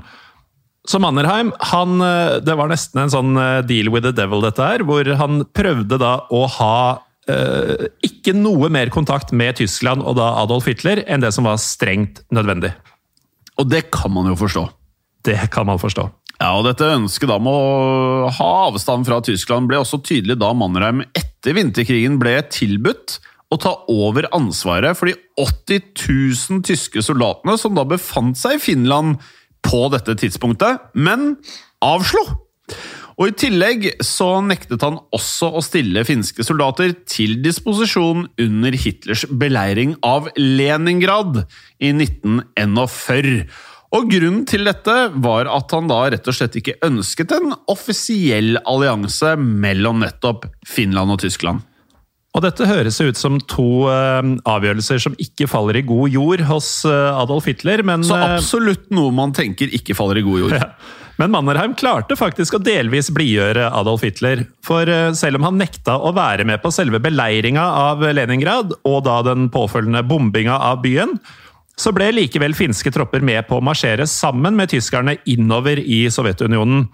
Så 0.86 1.00
Mannerheim 1.02 1.50
han, 1.72 1.98
det 2.46 2.54
var 2.54 2.70
nesten 2.70 3.02
en 3.02 3.10
sånn 3.10 3.34
deal 3.66 3.90
with 3.90 4.06
the 4.06 4.14
devil, 4.14 4.46
dette 4.46 4.62
her, 4.62 4.86
hvor 4.86 5.10
han 5.18 5.42
prøvde 5.50 5.98
da 5.98 6.20
å 6.30 6.44
ha 6.60 6.80
Eh, 7.30 7.88
ikke 8.06 8.32
noe 8.36 8.70
mer 8.72 8.90
kontakt 8.92 9.34
med 9.36 9.58
Tyskland 9.60 10.02
og 10.02 10.16
da 10.18 10.32
Adolf 10.40 10.68
Hitler 10.70 11.02
enn 11.06 11.22
det 11.22 11.32
som 11.36 11.46
var 11.48 11.60
strengt 11.62 12.22
nødvendig. 12.32 12.72
Og 13.60 13.68
det 13.68 13.86
kan 13.92 14.12
man 14.14 14.30
jo 14.30 14.38
forstå. 14.40 14.64
Det 15.28 15.36
kan 15.52 15.68
man 15.68 15.80
forstå. 15.80 16.06
Ja, 16.40 16.54
og 16.56 16.64
Dette 16.64 16.86
ønsket 16.94 17.28
med 17.28 17.52
å 17.52 18.28
ha 18.32 18.50
avstand 18.70 19.04
fra 19.04 19.18
Tyskland 19.24 19.68
ble 19.68 19.82
også 19.82 20.00
tydelig 20.00 20.38
da 20.40 20.54
Mannerheim 20.56 21.02
etter 21.12 21.52
vinterkrigen 21.58 22.16
ble 22.20 22.38
tilbudt 22.48 23.18
å 23.52 23.58
ta 23.60 23.74
over 23.92 24.24
ansvaret 24.36 24.96
for 24.96 25.10
de 25.10 25.18
80 25.36 25.90
000 26.00 26.64
tyske 26.64 27.02
soldatene 27.04 27.58
som 27.60 27.76
da 27.76 27.84
befant 27.84 28.40
seg 28.40 28.56
i 28.56 28.62
Finland 28.62 29.18
på 29.66 29.82
dette 29.92 30.14
tidspunktet, 30.16 30.80
men 30.96 31.34
avslo. 31.84 32.22
Og 33.20 33.28
I 33.28 33.36
tillegg 33.36 33.82
så 34.00 34.38
nektet 34.40 34.80
han 34.86 34.96
også 35.12 35.50
å 35.58 35.60
stille 35.60 36.06
finske 36.08 36.44
soldater 36.46 36.94
til 37.04 37.34
disposisjon 37.44 38.24
under 38.40 38.78
Hitlers 38.80 39.26
beleiring 39.28 39.92
av 40.06 40.30
Leningrad 40.40 41.42
i 41.84 41.92
1941. 41.92 43.44
Og 43.90 44.06
Grunnen 44.06 44.44
til 44.46 44.68
dette 44.68 44.94
var 45.18 45.48
at 45.50 45.72
han 45.74 45.88
da 45.90 46.04
rett 46.14 46.28
og 46.30 46.36
slett 46.36 46.54
ikke 46.60 46.76
ønsket 46.86 47.32
en 47.34 47.56
offisiell 47.70 48.60
allianse 48.62 49.34
mellom 49.40 50.04
nettopp 50.04 50.46
Finland 50.66 51.16
og 51.16 51.18
Tyskland. 51.24 51.64
Og 52.30 52.44
dette 52.44 52.68
høres 52.68 53.00
ut 53.02 53.18
som 53.18 53.40
to 53.50 53.88
uh, 53.90 54.22
avgjørelser 54.46 55.02
som 55.02 55.16
ikke 55.18 55.48
faller 55.50 55.80
i 55.80 55.86
god 55.86 56.14
jord 56.14 56.44
hos 56.46 56.68
uh, 56.86 57.18
Adolf 57.18 57.48
Hitler, 57.50 57.82
men 57.86 58.06
Så 58.06 58.14
absolutt 58.14 58.86
noe 58.94 59.10
man 59.14 59.34
tenker 59.34 59.72
ikke 59.74 59.98
faller 59.98 60.22
i 60.22 60.26
god 60.26 60.44
jord. 60.44 60.58
Ja. 60.62 60.72
Men 61.20 61.34
Mannerheim 61.34 61.74
klarte 61.76 62.16
faktisk 62.16 62.54
å 62.56 62.62
delvis 62.64 63.10
blidgjøre 63.12 63.66
Adolf 63.76 64.06
Hitler. 64.06 64.46
For 64.64 64.88
uh, 64.88 65.10
selv 65.18 65.36
om 65.36 65.50
han 65.50 65.58
nekta 65.60 65.98
å 65.98 66.14
være 66.16 66.46
med 66.48 66.62
på 66.62 66.70
selve 66.72 67.02
beleiringa 67.02 67.66
av 67.90 68.06
Leningrad, 68.14 68.72
og 68.88 69.02
da 69.04 69.18
den 69.26 69.50
påfølgende 69.52 70.00
bombinga 70.08 70.56
av 70.70 70.80
byen, 70.86 71.18
så 71.80 71.92
ble 71.96 72.10
likevel 72.12 72.52
finske 72.56 72.92
tropper 72.92 73.24
med 73.24 73.46
på 73.48 73.58
å 73.58 73.64
marsjere 73.64 74.06
sammen 74.10 74.58
med 74.58 74.72
tyskerne 74.74 75.16
innover 75.30 75.80
i 75.80 76.04
Sovjetunionen. 76.12 76.84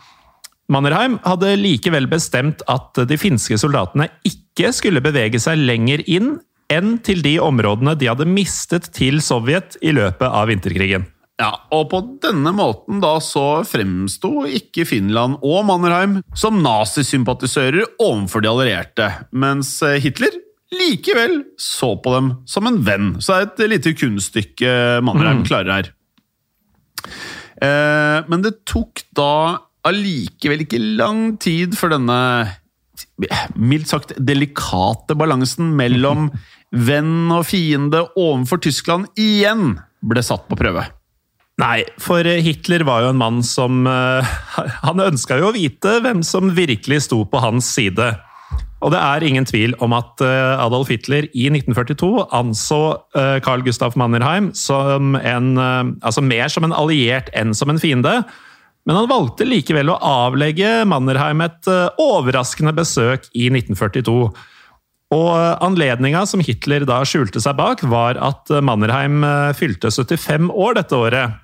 Mannerheim 0.71 1.19
hadde 1.23 1.52
likevel 1.59 2.09
bestemt 2.11 2.62
at 2.71 2.99
de 3.07 3.19
finske 3.19 3.59
soldatene 3.59 4.09
ikke 4.26 4.73
skulle 4.75 5.02
bevege 5.02 5.38
seg 5.43 5.61
lenger 5.62 6.02
inn 6.11 6.37
enn 6.73 6.97
til 7.07 7.21
de 7.23 7.37
områdene 7.43 7.95
de 7.99 8.09
hadde 8.11 8.26
mistet 8.26 8.88
til 8.95 9.21
Sovjet 9.23 9.78
i 9.83 9.95
løpet 9.95 10.26
av 10.26 10.50
vinterkrigen. 10.50 11.07
Ja, 11.37 11.50
og 11.75 11.90
på 11.93 12.00
denne 12.25 12.50
måten 12.57 13.02
da 13.02 13.19
så 13.21 13.61
fremsto 13.69 14.47
ikke 14.49 14.87
Finland 14.88 15.37
og 15.45 15.66
Mannerheim 15.69 16.23
som 16.35 16.62
nazisympatisører 16.64 17.85
overfor 18.00 18.43
de 18.43 18.50
allierte, 18.50 19.11
mens 19.37 19.76
Hitler 20.02 20.33
likevel 20.75 21.41
så 21.61 21.93
på 22.03 22.13
dem 22.15 22.33
som 22.49 22.67
en 22.67 22.81
venn. 22.87 23.15
Så 23.23 23.37
det 23.37 23.39
er 23.39 23.47
et 23.47 23.73
lite 23.77 23.95
kunststykke 23.99 24.75
Mannerheim 25.07 25.45
mm. 25.45 25.47
klarer 25.49 25.73
her. 25.77 25.91
Eh, 27.63 28.19
men 28.27 28.45
det 28.45 28.59
tok 28.69 29.05
da 29.17 29.63
allikevel 29.87 30.65
ikke 30.67 30.83
lang 30.99 31.37
tid 31.43 31.77
før 31.79 31.97
denne 31.97 32.21
mildt 33.57 33.91
sagt 33.93 34.15
delikate 34.19 35.17
balansen 35.19 35.75
mellom 35.77 36.31
venn 36.89 37.33
og 37.33 37.47
fiende 37.49 38.03
overfor 38.19 38.61
Tyskland 38.65 39.11
igjen 39.21 39.77
ble 40.07 40.23
satt 40.25 40.49
på 40.51 40.59
prøve. 40.59 40.85
Nei, 41.57 41.87
for 42.03 42.21
Hitler 42.21 42.85
var 42.85 43.05
jo 43.05 43.15
en 43.15 43.21
mann 43.21 43.39
som 43.47 43.87
uh, 43.89 44.35
Han 44.85 45.01
ønska 45.01 45.39
jo 45.41 45.49
å 45.49 45.55
vite 45.57 45.95
hvem 46.05 46.21
som 46.27 46.53
virkelig 46.57 47.07
sto 47.07 47.23
på 47.25 47.41
hans 47.41 47.71
side. 47.73 48.11
Og 48.87 48.93
det 48.95 49.02
er 49.02 49.25
ingen 49.26 49.47
tvil 49.49 49.75
om 49.83 49.95
at 49.97 50.23
uh, 50.23 50.62
Adolf 50.62 50.93
Hitler 50.93 51.26
i 51.35 51.49
1942 51.50 52.28
anså 52.38 52.81
uh, 53.19 53.38
Carl 53.43 53.64
Gustav 53.66 53.97
Mannerheim 53.99 54.52
som 54.55 55.16
en, 55.19 55.57
altså 56.07 56.23
mer 56.23 56.52
som 56.52 56.66
en 56.66 56.75
alliert 56.76 57.33
enn 57.35 57.55
som 57.57 57.73
en 57.73 57.83
fiende. 57.83 58.21
Men 58.87 59.00
han 59.00 59.09
valgte 59.11 59.49
likevel 59.49 59.90
å 59.90 59.99
avlegge 59.99 60.85
Mannerheim 60.87 61.43
et 61.43 61.66
overraskende 61.99 62.71
besøk 62.76 63.26
i 63.35 63.49
1942. 63.50 64.14
Og 65.16 65.33
Anledninga 65.66 66.23
som 66.31 66.43
Hitler 66.43 66.87
da 66.87 67.00
skjulte 67.07 67.43
seg 67.43 67.59
bak, 67.59 67.83
var 67.90 68.19
at 68.23 68.52
Mannerheim 68.62 69.26
fylte 69.59 69.90
75 69.90 70.52
år 70.55 70.78
dette 70.78 71.02
året. 71.02 71.35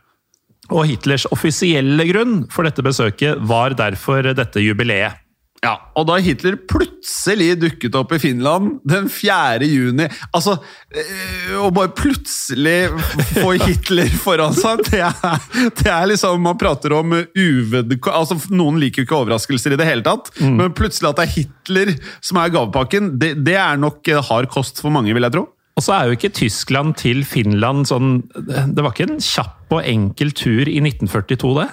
Og 0.70 0.86
Hitlers 0.86 1.26
offisielle 1.34 2.06
grunn 2.12 2.44
for 2.54 2.68
dette 2.68 2.86
besøket 2.86 3.42
var 3.50 3.74
derfor 3.78 4.30
dette 4.38 4.62
jubileet. 4.62 5.18
Ja, 5.62 5.76
og 5.94 6.08
da 6.08 6.16
Hitler 6.18 6.56
plutselig 6.66 7.52
dukket 7.62 7.94
opp 7.94 8.10
i 8.16 8.18
Finland 8.18 8.80
den 8.88 9.04
4. 9.06 9.62
juni 9.70 10.08
Altså, 10.34 10.56
øh, 10.58 11.52
å 11.62 11.68
bare 11.74 11.92
plutselig 11.94 12.90
få 13.30 13.52
Hitler 13.62 14.10
foran 14.24 14.56
seg, 14.56 14.82
det 14.88 15.04
er, 15.06 15.44
det 15.78 15.86
er 15.86 16.08
liksom 16.10 16.42
Man 16.42 16.58
prater 16.58 16.96
om 16.96 17.14
uvedk... 17.14 18.10
Altså, 18.10 18.40
noen 18.50 18.80
liker 18.82 19.04
jo 19.04 19.06
ikke 19.06 19.20
overraskelser 19.20 19.76
i 19.76 19.78
det 19.78 19.86
hele 19.86 20.02
tatt, 20.06 20.32
men 20.42 20.74
plutselig 20.74 21.12
at 21.12 21.20
det 21.20 21.28
er 21.28 21.34
Hitler 21.36 21.92
som 22.18 22.40
er 22.42 22.50
gavepakken, 22.56 23.12
det, 23.22 23.36
det 23.46 23.54
er 23.60 23.78
nok 23.78 24.10
eh, 24.10 24.22
hard 24.32 24.50
kost 24.50 24.82
for 24.82 24.90
mange, 24.94 25.14
vil 25.14 25.28
jeg 25.28 25.36
tro. 25.36 25.44
Og 25.78 25.84
så 25.86 25.94
er 25.94 26.08
jo 26.08 26.16
ikke 26.18 26.32
Tyskland 26.36 26.96
til 27.00 27.22
Finland 27.24 27.86
sånn 27.88 28.18
Det 28.34 28.82
var 28.82 28.90
ikke 28.92 29.06
en 29.08 29.22
kjapp 29.24 29.72
og 29.72 29.86
enkel 29.86 30.34
tur 30.36 30.66
i 30.66 30.80
1942, 30.82 31.54
det? 31.62 31.68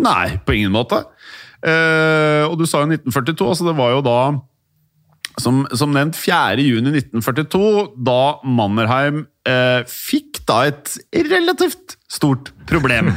Nei, 0.00 0.38
på 0.44 0.56
ingen 0.56 0.72
måte. 0.74 1.04
Eh, 1.66 2.44
og 2.46 2.58
du 2.60 2.66
sa 2.68 2.84
jo 2.84 2.92
1942, 2.92 3.48
altså 3.48 3.66
det 3.66 3.76
var 3.78 3.96
jo 3.96 4.04
da 4.06 4.20
som, 5.38 5.62
som 5.74 5.94
nevnt 5.94 6.18
4. 6.18 6.62
juni 6.66 6.92
1942, 6.98 7.94
da 8.06 8.20
Mannerheim 8.44 9.24
eh, 9.48 9.80
fikk 9.88 10.27
da 10.48 10.62
et 10.70 10.96
relativt 11.28 11.98
stort 12.08 12.52
problem. 12.68 13.10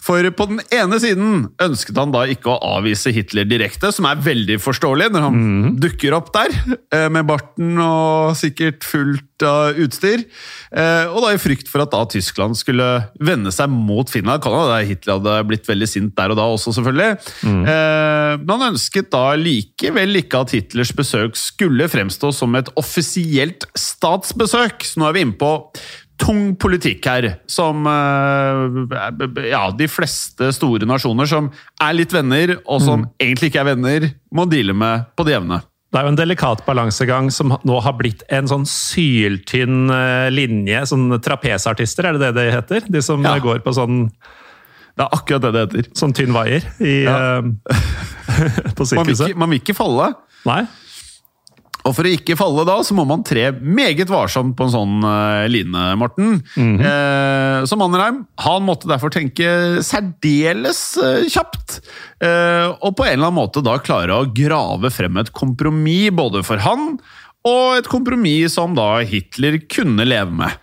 For 0.00 0.24
på 0.34 0.46
den 0.48 0.60
ene 0.74 0.98
siden 1.02 1.48
ønsket 1.62 1.98
han 1.98 2.12
da 2.14 2.22
ikke 2.30 2.52
å 2.52 2.76
avvise 2.78 3.12
Hitler 3.14 3.46
direkte, 3.48 3.90
som 3.94 4.06
er 4.08 4.22
veldig 4.22 4.56
forståelig 4.62 5.10
når 5.12 5.24
han 5.26 5.40
dukker 5.82 6.14
opp 6.16 6.30
der 6.34 6.54
eh, 6.94 7.08
med 7.12 7.26
barten 7.28 7.74
og 7.82 8.36
sikkert 8.38 8.86
fullt 8.86 9.44
av 9.46 9.78
utstyr. 9.82 10.22
Eh, 10.70 11.10
og 11.10 11.24
da 11.24 11.32
i 11.34 11.40
frykt 11.42 11.70
for 11.70 11.82
at 11.84 11.92
da 11.92 12.04
Tyskland 12.10 12.58
skulle 12.58 12.88
vende 13.18 13.52
seg 13.54 13.70
mot 13.72 14.10
Finland. 14.10 14.42
Kan 14.44 14.56
hende 14.56 14.78
Hitler 14.88 15.18
hadde 15.18 15.38
blitt 15.50 15.68
veldig 15.68 15.90
sint 15.90 16.14
der 16.18 16.34
og 16.34 16.38
da 16.38 16.46
også, 16.54 16.74
selvfølgelig. 16.78 17.10
Mm. 17.46 17.62
men 18.44 18.50
han 18.52 18.72
ønsket 18.72 19.10
da 19.12 19.32
likevel 19.38 20.20
ikke 20.20 20.42
at 20.44 20.52
Hitlers 20.54 20.92
besøk 20.96 21.38
skulle 21.38 21.88
fremstå 21.90 22.30
som 22.34 22.54
et 22.58 22.70
offisielt 22.80 23.66
statsbesøk. 23.78 24.86
Så 24.86 25.00
nå 25.00 25.08
er 25.08 25.16
vi 25.16 25.26
inne 25.26 25.38
på 25.40 25.52
tung 26.20 26.52
politikk 26.60 27.06
her, 27.08 27.26
som 27.50 27.86
eh, 27.88 29.48
ja, 29.50 29.62
de 29.72 29.88
fleste 29.90 30.50
store 30.54 30.86
nasjoner 30.88 31.28
som 31.30 31.48
er 31.80 31.96
litt 31.96 32.12
venner, 32.14 32.58
og 32.68 32.82
som 32.84 33.06
egentlig 33.20 33.50
ikke 33.50 33.62
er 33.64 33.70
venner, 33.72 34.08
må 34.36 34.44
deale 34.50 34.76
med 34.76 35.08
på 35.16 35.24
det 35.26 35.38
jevne. 35.38 35.62
Det 35.90 35.98
er 35.98 36.04
jo 36.06 36.10
en 36.12 36.18
delikat 36.20 36.60
balansegang 36.68 37.32
som 37.34 37.56
nå 37.66 37.78
har 37.82 37.96
blitt 37.98 38.20
en 38.30 38.46
sånn 38.46 38.62
syltynn 38.68 39.88
eh, 39.90 40.28
linje. 40.30 40.84
Sånn 40.86 41.08
trapesartister, 41.24 42.06
er 42.12 42.14
det 42.18 42.28
det 42.28 42.34
det 42.36 42.44
heter? 42.54 42.86
De 42.94 43.02
som 43.02 43.24
Ja. 43.26 43.34
eh, 43.34 43.42
går 43.42 43.64
på 43.64 43.74
sånn, 43.74 44.04
Det 44.96 45.06
er 45.06 45.16
akkurat 45.16 45.40
det 45.42 45.50
det 45.54 45.60
heter. 45.64 45.90
sånn 45.96 46.12
tynn 46.14 46.32
vaier 46.36 46.62
i, 46.84 47.04
Ja. 47.08 47.40
på 48.76 48.84
sirkuset. 48.86 49.30
Man, 49.34 49.38
man 49.38 49.50
vil 49.50 49.60
ikke 49.62 49.74
falle. 49.78 50.12
Nei? 50.46 50.62
Og 51.86 51.94
for 51.96 52.06
å 52.06 52.12
ikke 52.12 52.36
falle 52.38 52.64
da, 52.68 52.76
så 52.84 52.96
må 52.96 53.06
man 53.08 53.24
tre 53.26 53.48
meget 53.56 54.10
varsomt 54.12 54.56
på 54.58 54.66
en 54.66 54.74
sånn 54.74 54.96
uh, 55.06 55.46
line, 55.50 55.84
Morten. 56.00 56.40
eh, 56.84 57.64
så 57.68 57.78
Mannerheim 57.80 58.22
han 58.44 58.66
måtte 58.66 58.90
derfor 58.90 59.12
tenke 59.14 59.80
særdeles 59.86 60.82
uh, 61.00 61.24
kjapt. 61.30 61.80
eh, 62.24 62.68
og 62.68 62.96
på 62.98 63.06
en 63.06 63.14
eller 63.14 63.30
annen 63.30 63.38
måte 63.40 63.64
da 63.64 63.78
klare 63.80 64.16
å 64.16 64.28
grave 64.34 64.92
frem 64.92 65.20
et 65.20 65.32
kompromiss 65.36 66.12
både 66.16 66.44
for 66.46 66.60
han, 66.64 66.98
og 67.48 67.78
et 67.78 67.88
kompromiss 67.88 68.58
som 68.58 68.74
da 68.76 68.98
Hitler 69.06 69.62
kunne 69.70 70.04
leve 70.04 70.34
med. 70.42 70.58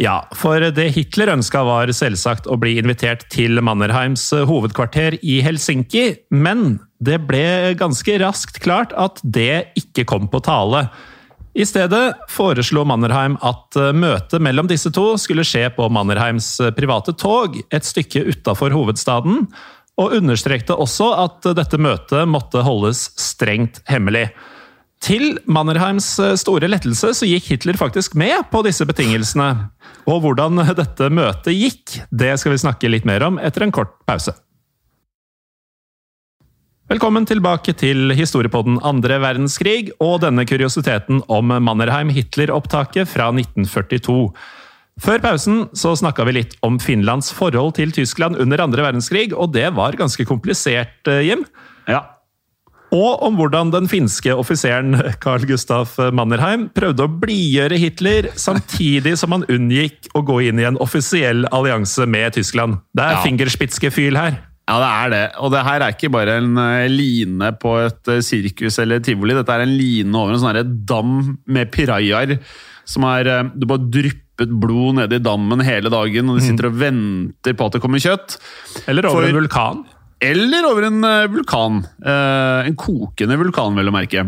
Ja, 0.00 0.24
for 0.34 0.58
det 0.74 0.88
Hitler 0.96 1.30
ønska 1.36 1.62
var 1.66 1.90
selvsagt 1.94 2.48
å 2.50 2.58
bli 2.58 2.76
invitert 2.80 3.28
til 3.30 3.60
Mannerheims 3.62 4.26
hovedkvarter 4.34 5.20
i 5.22 5.38
Helsinki, 5.46 6.08
men 6.34 6.80
det 7.04 7.20
ble 7.28 7.74
ganske 7.78 8.18
raskt 8.22 8.60
klart 8.64 8.94
at 8.98 9.20
det 9.22 9.74
ikke 9.78 10.06
kom 10.08 10.28
på 10.32 10.40
tale. 10.44 10.86
I 11.54 11.62
stedet 11.66 12.16
foreslo 12.34 12.82
Mannerheim 12.88 13.36
at 13.46 13.76
eh, 13.78 13.92
møtet 13.94 14.42
mellom 14.42 14.66
disse 14.70 14.90
to 14.94 15.12
skulle 15.22 15.44
skje 15.46 15.68
på 15.76 15.86
Mannerheims 15.92 16.48
eh, 16.58 16.72
private 16.74 17.14
tog 17.14 17.60
et 17.70 17.86
stykke 17.86 18.24
utafor 18.26 18.74
hovedstaden, 18.74 19.44
og 19.94 20.16
understrekte 20.16 20.74
også 20.74 21.12
at 21.22 21.46
eh, 21.46 21.54
dette 21.54 21.78
møtet 21.78 22.26
måtte 22.26 22.64
holdes 22.66 23.06
strengt 23.20 23.78
hemmelig. 23.86 24.26
Til 25.04 25.36
Mannerheims 25.46 26.08
store 26.40 26.66
lettelse 26.70 27.12
så 27.20 27.28
gikk 27.28 27.52
Hitler 27.52 27.78
faktisk 27.78 28.16
med 28.18 28.48
på 28.50 28.64
disse 28.66 28.86
betingelsene. 28.88 29.50
Og 30.10 30.24
hvordan 30.24 30.58
dette 30.80 31.10
møtet 31.12 31.54
gikk, 31.54 32.00
det 32.10 32.34
skal 32.40 32.56
vi 32.56 32.62
snakke 32.64 32.90
litt 32.90 33.06
mer 33.06 33.28
om 33.28 33.38
etter 33.38 33.62
en 33.62 33.74
kort 33.74 33.94
pause. 34.08 34.34
Velkommen 36.84 37.24
tilbake 37.24 37.72
til 37.80 38.12
historiepodden 38.12 38.74
andre 38.84 39.16
verdenskrig 39.22 39.88
og 40.04 40.18
denne 40.20 40.44
kuriositeten 40.44 41.22
om 41.32 41.48
Mannerheim-Hitler-opptaket 41.64 43.08
fra 43.08 43.30
1942. 43.32 44.28
Før 45.00 45.22
pausen 45.24 45.62
så 45.74 45.94
snakka 45.96 46.26
vi 46.28 46.36
litt 46.36 46.52
om 46.62 46.76
Finlands 46.78 47.32
forhold 47.34 47.72
til 47.80 47.94
Tyskland 47.96 48.36
under 48.36 48.60
andre 48.66 48.84
verdenskrig, 48.84 49.30
og 49.32 49.54
det 49.56 49.70
var 49.74 49.96
ganske 49.96 50.28
komplisert, 50.28 51.00
eh, 51.08 51.24
Jim. 51.30 51.46
Ja. 51.88 52.04
Og 52.92 53.24
om 53.26 53.40
hvordan 53.40 53.72
den 53.72 53.88
finske 53.88 54.36
offiseren 54.36 54.92
Carl 55.24 55.48
Gustav 55.48 55.88
Mannerheim 56.12 56.68
prøvde 56.68 57.08
å 57.08 57.10
blidgjøre 57.10 57.80
Hitler, 57.80 58.28
samtidig 58.36 59.16
som 59.18 59.32
han 59.32 59.48
unngikk 59.48 60.12
å 60.14 60.22
gå 60.22 60.42
inn 60.50 60.60
i 60.60 60.68
en 60.68 60.76
offisiell 60.76 61.48
allianse 61.50 62.04
med 62.06 62.36
Tyskland. 62.36 62.82
Det 62.94 63.08
er 63.08 63.16
Ja. 63.16 63.22
fingerspitzgefühl 63.24 64.20
her. 64.20 64.42
Ja, 64.64 64.76
det 64.80 64.90
er 64.90 65.10
det. 65.12 65.22
Og 65.44 65.50
det 65.52 65.62
her 65.66 65.82
er 65.84 65.92
ikke 65.92 66.08
bare 66.14 66.38
en 66.40 66.56
eh, 66.56 66.86
line 66.88 67.50
på 67.60 67.74
et 67.84 68.08
eh, 68.14 68.22
sirkus 68.24 68.78
eller 68.80 69.02
tivoli. 69.04 69.34
Dette 69.36 69.52
er 69.52 69.64
en 69.66 69.74
line 69.76 70.14
over 70.16 70.32
en 70.32 70.40
sånn 70.40 70.76
dam 70.88 71.16
med 71.52 71.72
pirajaer. 71.74 72.38
Som 72.88 73.04
er 73.08 73.28
Du 73.56 73.66
bare 73.68 73.84
dryppet 73.92 74.50
blod 74.60 74.96
nede 74.98 75.16
i 75.20 75.22
dammen 75.24 75.60
hele 75.64 75.88
dagen, 75.92 76.28
og 76.32 76.38
de 76.40 76.44
sitter 76.48 76.66
og 76.70 76.78
venter 76.80 77.54
på 77.56 77.66
at 77.68 77.76
det 77.76 77.82
kommer 77.84 78.00
kjøtt. 78.02 78.38
Eller 78.88 79.06
over 79.08 79.20
For- 79.22 79.28
en 79.28 79.38
vulkan. 79.42 79.84
Eller 80.24 80.64
over 80.70 80.86
en 80.88 81.04
eh, 81.04 81.26
vulkan. 81.28 81.82
Eh, 82.00 82.68
en 82.70 82.76
kokende 82.80 83.36
vulkan, 83.40 83.76
vel 83.76 83.90
å 83.92 83.94
merke. 83.94 84.24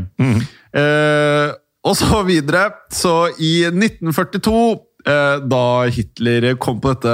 Eh, 0.76 1.52
og 1.86 1.94
så 1.96 2.20
videre. 2.26 2.66
Så 2.92 3.12
i 3.40 3.64
1942, 3.70 4.52
eh, 4.72 4.85
da 5.06 5.86
Hitler 5.92 6.48
kom 6.58 6.80
på 6.82 6.92
dette 6.94 7.12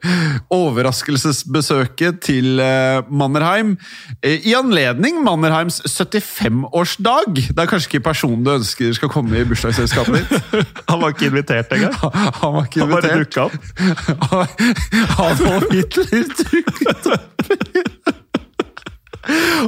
overraskelsesbesøket 0.54 2.20
til 2.24 2.60
eh, 2.62 3.02
Mannerheim, 3.10 3.74
eh, 4.22 4.46
i 4.46 4.54
anledning 4.56 5.18
Mannerheims 5.26 5.80
75-årsdag 5.86 7.34
Det 7.50 7.58
er 7.58 7.70
kanskje 7.70 7.90
ikke 7.96 8.04
personen 8.08 8.44
du 8.46 8.52
ønsker 8.54 8.94
skal 8.96 9.10
komme 9.12 9.40
i 9.40 9.44
bursdagsselskapet 9.48 10.22
ditt? 10.22 10.64
Han 10.90 11.02
var 11.02 11.14
ikke 11.14 11.30
invitert 11.32 11.72
engang. 11.74 11.94
Han 12.42 12.56
var 12.58 12.70
ikke 12.70 12.80
Han 12.84 12.94
bare 12.94 13.12
invitert. 13.16 13.26
dukka 13.26 13.42
opp. 13.46 13.56
Adolf 15.26 15.70
Hitler 15.72 16.26
dukket 16.40 17.12
opp. 17.16 17.94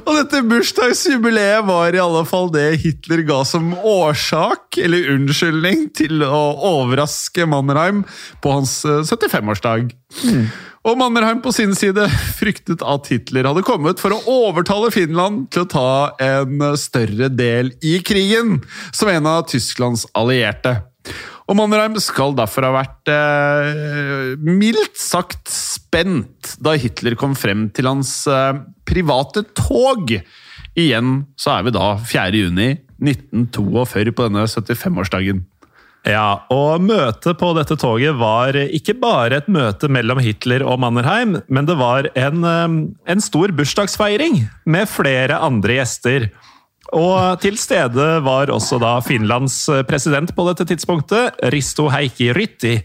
Og 0.04 0.12
dette 0.14 0.42
bursdagsjubileet 0.46 1.66
var 1.66 1.94
i 1.94 2.02
alle 2.02 2.22
fall 2.28 2.50
det 2.54 2.80
Hitler 2.84 3.24
ga 3.26 3.40
som 3.48 3.72
årsak, 3.76 4.78
eller 4.82 5.12
unnskyldning, 5.16 5.88
til 5.98 6.22
å 6.24 6.42
overraske 6.70 7.46
Mannerheim 7.48 8.04
på 8.44 8.54
hans 8.54 8.80
eh, 8.86 9.02
75-årsdag. 9.02 9.92
Og 10.88 10.96
Mannerheim 10.96 11.40
på 11.44 11.52
sin 11.52 11.74
side 11.76 12.06
fryktet 12.38 12.84
at 12.86 13.10
Hitler 13.10 13.48
hadde 13.50 13.64
kommet 13.66 14.00
for 14.00 14.14
å 14.14 14.20
overtale 14.48 14.92
Finland 14.94 15.48
til 15.52 15.66
å 15.66 15.70
ta 15.72 15.90
en 16.22 16.62
større 16.80 17.28
del 17.34 17.74
i 17.84 17.98
krigen, 18.04 18.60
som 18.94 19.10
en 19.12 19.28
av 19.28 19.48
Tysklands 19.50 20.06
allierte. 20.16 20.78
Og 21.48 21.56
Mannerheim 21.56 21.96
skal 22.04 22.34
derfor 22.36 22.66
ha 22.68 22.74
vært 22.74 23.08
eh, 23.08 24.34
mildt 24.36 24.98
sagt 25.00 25.48
spent 25.48 26.58
da 26.60 26.74
Hitler 26.76 27.16
kom 27.16 27.32
frem 27.38 27.70
til 27.72 27.88
hans 27.88 28.12
eh, 28.28 28.58
private 28.88 29.46
tog. 29.56 30.12
Igjen 30.78 31.22
så 31.40 31.56
er 31.56 31.64
vi 31.64 31.72
da 31.76 31.94
4. 32.04 32.42
juni 32.44 32.74
1942 33.00 34.12
på 34.12 34.26
denne 34.28 34.44
75-årsdagen. 34.44 35.46
Ja, 36.08 36.44
og 36.52 36.84
møtet 36.84 37.40
på 37.40 37.50
dette 37.56 37.76
toget 37.80 38.14
var 38.20 38.56
ikke 38.56 38.94
bare 39.00 39.40
et 39.40 39.48
møte 39.50 39.88
mellom 39.92 40.20
Hitler 40.22 40.62
og 40.64 40.78
Mannerheim, 40.84 41.40
men 41.48 41.68
det 41.68 41.78
var 41.80 42.10
en, 42.12 42.44
eh, 42.44 42.76
en 43.08 43.24
stor 43.24 43.56
bursdagsfeiring 43.56 44.42
med 44.68 44.92
flere 44.92 45.40
andre 45.40 45.80
gjester. 45.80 46.28
Og 46.96 47.40
til 47.42 47.58
stede 47.60 48.06
var 48.24 48.48
også 48.52 48.78
da 48.80 48.94
Finlands 49.04 49.66
president 49.88 50.32
på 50.36 50.46
dette 50.48 50.64
tidspunktet, 50.70 51.36
Risto 51.52 51.90
Heikki 51.92 52.30
Rytti, 52.36 52.78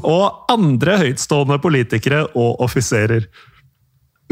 og 0.00 0.48
andre 0.50 0.98
høytstående 1.04 1.60
politikere 1.62 2.24
og 2.34 2.64
offiserer. 2.66 3.28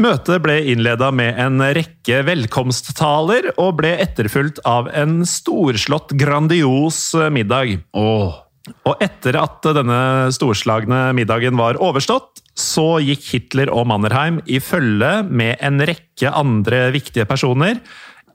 Møtet 0.03 0.41
ble 0.43 0.57
innleda 0.73 1.07
med 1.15 1.37
en 1.39 1.61
rekke 1.77 2.17
velkomsttaler, 2.27 3.53
og 3.55 3.77
ble 3.79 3.93
etterfulgt 4.03 4.59
av 4.67 4.89
en 4.91 5.21
storslått, 5.23 6.11
grandios 6.19 7.13
middag. 7.31 7.77
Og 7.95 8.99
etter 8.99 9.37
at 9.39 9.69
denne 9.77 10.01
storslagne 10.35 11.13
middagen 11.15 11.55
var 11.55 11.79
overstått, 11.79 12.41
så 12.55 12.97
gikk 13.03 13.23
Hitler 13.29 13.71
og 13.71 13.87
Mannerheim 13.87 14.41
i 14.47 14.59
følge 14.63 15.21
med 15.27 15.55
en 15.63 15.79
rekke 15.87 16.31
andre 16.31 16.89
viktige 16.95 17.27
personer 17.29 17.79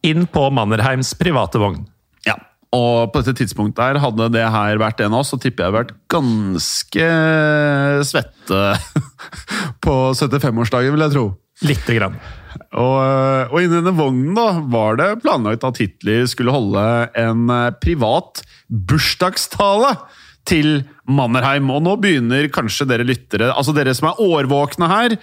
inn 0.07 0.27
på 0.31 0.47
Mannerheims 0.55 1.13
private 1.19 1.61
vogn. 1.61 1.85
Ja. 2.27 2.37
Og 2.77 3.11
på 3.11 3.23
dette 3.23 3.41
tidspunktet 3.43 3.83
her, 3.83 4.01
hadde 4.03 4.31
det 4.35 4.47
her 4.55 4.81
vært 4.81 5.03
en 5.03 5.15
av 5.15 5.25
oss, 5.25 5.33
så 5.35 5.41
tipper 5.41 5.67
jeg 5.67 5.77
vært 5.77 5.95
ganske 6.13 7.09
svette 8.07 8.61
på 9.85 9.97
75-årsdagen, 10.15 10.95
vil 10.95 11.07
jeg 11.07 11.17
tro. 11.17 11.27
Lite 11.67 11.97
grann. 11.99 12.15
Og, 12.71 13.51
og 13.51 13.59
inni 13.61 13.77
denne 13.77 13.93
vognen 13.95 14.37
da, 14.37 14.47
var 14.73 14.97
det 15.01 15.11
planlagt 15.25 15.67
at 15.67 15.81
Hitler 15.83 16.25
skulle 16.31 16.55
holde 16.55 16.85
en 17.19 17.51
eh, 17.53 17.73
privat 17.83 18.43
bursdagstale 18.71 19.97
til 20.49 20.83
Mannerheim. 21.11 21.69
Og 21.75 21.83
nå 21.85 21.97
begynner 22.01 22.49
kanskje 22.55 22.89
dere 22.91 23.07
lyttere, 23.07 23.51
altså 23.53 23.75
dere 23.77 23.95
som 23.97 24.11
er 24.11 24.23
årvåkne 24.25 24.89
her, 24.91 25.19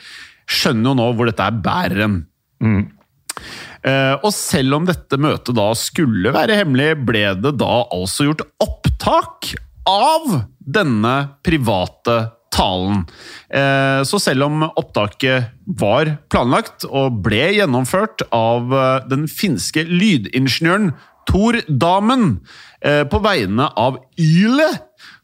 skjønner 0.48 0.92
jo 0.92 0.98
nå 1.00 1.08
hvor 1.18 1.32
dette 1.32 1.48
er 1.48 1.63
bærer 1.63 2.04
hen. 2.06 2.20
Eh, 2.62 2.86
og 3.86 4.32
selv 4.34 4.80
om 4.80 4.88
dette 4.88 5.20
møtet 5.22 5.56
da 5.56 5.68
skulle 5.78 6.32
være 6.36 6.58
hemmelig, 6.60 6.90
ble 7.08 7.22
det 7.40 7.54
da 7.62 7.74
altså 7.94 8.26
gjort 8.28 8.42
opptak 8.63 9.52
av 9.88 10.26
denne 10.58 11.13
private 11.46 12.18
talen. 12.58 13.06
Eh, 13.50 14.02
så 14.08 14.20
selv 14.22 14.48
om 14.48 14.66
opptaket 14.68 15.52
var 15.80 16.16
planlagt 16.32 16.88
og 16.88 17.22
ble 17.26 17.52
gjennomført 17.58 18.26
av 18.36 18.74
eh, 18.74 19.08
den 19.12 19.28
finske 19.32 19.86
lydingeniøren 19.88 20.94
Tor 21.28 21.60
Damen 21.68 22.38
eh, 22.80 23.04
på 23.10 23.20
vegne 23.24 23.68
av 23.76 24.00
Yle, 24.22 24.70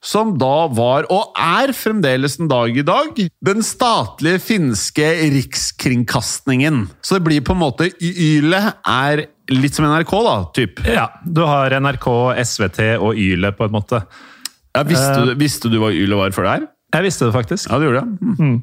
som 0.04 0.34
da 0.39 0.68
var, 0.76 1.08
og 1.13 1.32
er 1.39 1.72
fremdeles 1.76 2.36
den 2.39 2.50
dag 2.52 2.76
i 2.76 2.84
dag, 2.86 3.22
den 3.48 3.63
statlige 3.66 4.42
finske 4.44 5.08
rikskringkastningen. 5.34 6.86
Så 7.02 7.18
det 7.18 7.28
blir 7.30 7.46
på 7.46 7.56
en 7.56 7.63
måte 7.63 7.89
Yle 8.04 8.62
er 8.84 9.26
litt 9.54 9.76
som 9.78 9.88
NRK, 9.88 10.13
da, 10.28 10.36
typ. 10.56 10.84
Ja, 10.88 11.08
du 11.24 11.44
har 11.48 11.76
NRK, 11.80 12.08
SVT 12.44 12.82
og 13.00 13.20
Yle, 13.20 13.54
på 13.56 13.68
en 13.68 13.76
måte. 13.76 14.04
Ja, 14.74 14.84
visste, 14.88 15.20
du, 15.28 15.36
visste 15.39 15.72
du 15.72 15.80
hva 15.82 15.92
Yle 15.94 16.18
var 16.20 16.36
før 16.36 16.48
det 16.48 16.56
her? 16.56 16.70
Jeg 16.94 17.08
visste 17.08 17.28
det 17.30 17.36
faktisk. 17.36 17.70
Ja, 17.70 17.80
du 17.80 17.88
gjorde 17.88 18.04
det? 18.04 18.34
Mm. 18.38 18.58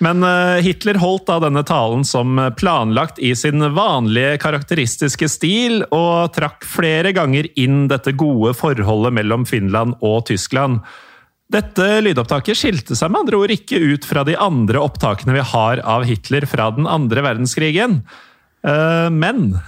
Men 0.00 0.24
eh, 0.24 0.62
Hitler 0.64 0.96
holdt 1.00 1.26
da 1.28 1.36
denne 1.44 1.62
talen 1.68 2.06
som 2.08 2.38
planlagt 2.56 3.20
i 3.20 3.34
sin 3.36 3.60
vanlige 3.76 4.38
karakteristiske 4.40 5.28
stil, 5.28 5.82
og 5.92 6.32
trakk 6.36 6.64
flere 6.64 7.12
ganger 7.16 7.50
inn 7.60 7.84
dette 7.90 8.16
gode 8.16 8.54
forholdet 8.56 9.14
mellom 9.20 9.44
Finland 9.48 9.98
og 10.00 10.24
Tyskland. 10.30 10.80
Dette 11.50 11.86
lydopptaket 12.04 12.56
skilte 12.56 12.96
seg 12.96 13.10
med 13.10 13.24
andre 13.24 13.42
ord 13.42 13.52
ikke 13.52 13.80
ut 13.82 14.06
fra 14.06 14.22
de 14.24 14.36
andre 14.38 14.80
opptakene 14.80 15.34
vi 15.34 15.44
har 15.52 15.82
av 15.82 16.06
Hitler 16.08 16.46
fra 16.48 16.70
den 16.76 16.86
andre 16.88 17.24
verdenskrigen. 17.26 18.00
Eh, 18.62 19.08
Men 19.10 19.58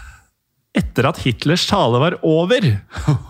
etter 0.73 1.11
at 1.11 1.21
Hitlers 1.27 1.66
tale 1.68 2.01
var 2.01 2.16
over, 2.25 2.64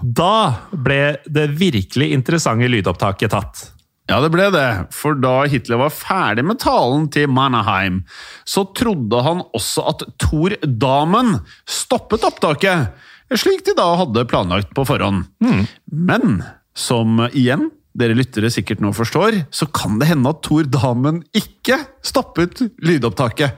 da 0.02 0.34
ble 0.70 1.16
det 1.26 1.48
virkelig 1.58 2.12
interessante 2.14 2.70
lydopptaket 2.70 3.32
tatt. 3.34 3.64
Ja, 4.12 4.18
det 4.20 4.28
ble 4.34 4.50
det, 4.52 4.66
for 4.92 5.16
da 5.16 5.46
Hitler 5.48 5.78
var 5.80 5.94
ferdig 5.94 6.44
med 6.44 6.60
talen 6.60 7.06
til 7.14 7.30
Mannerheim, 7.32 8.02
så 8.44 8.66
trodde 8.76 9.22
han 9.24 9.40
også 9.56 9.86
at 9.88 10.04
Thor 10.20 10.52
Damen 10.60 11.38
stoppet 11.64 12.26
opptaket, 12.28 12.92
slik 13.32 13.64
de 13.64 13.72
da 13.78 13.86
hadde 14.02 14.26
planlagt 14.28 14.74
på 14.76 14.84
forhånd. 14.84 15.24
Men 15.88 16.42
som 16.76 17.24
igjen 17.30 17.70
dere 17.96 18.16
lyttere 18.16 18.52
sikkert 18.52 18.82
nå 18.84 18.92
forstår, 18.96 19.46
så 19.48 19.68
kan 19.72 19.96
det 20.00 20.10
hende 20.12 20.28
at 20.32 20.44
Thor 20.44 20.68
Damen 20.68 21.22
ikke 21.36 21.80
stoppet 22.04 22.66
lydopptaket. 22.84 23.56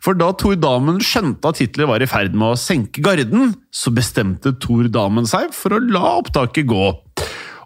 For 0.00 0.16
da 0.16 0.30
Thor 0.38 0.56
Damen 0.56 1.02
skjønte 1.04 1.50
at 1.50 1.60
Hitler 1.60 1.90
var 1.90 2.00
i 2.00 2.08
ferd 2.08 2.32
med 2.32 2.54
å 2.54 2.60
senke 2.60 3.04
garden, 3.04 3.52
så 3.68 3.92
bestemte 3.92 4.54
Thor 4.62 4.88
Damen 4.94 5.28
seg 5.28 5.52
for 5.56 5.76
å 5.76 5.82
la 5.82 6.14
opptaket 6.22 6.68
gå. 6.70 6.86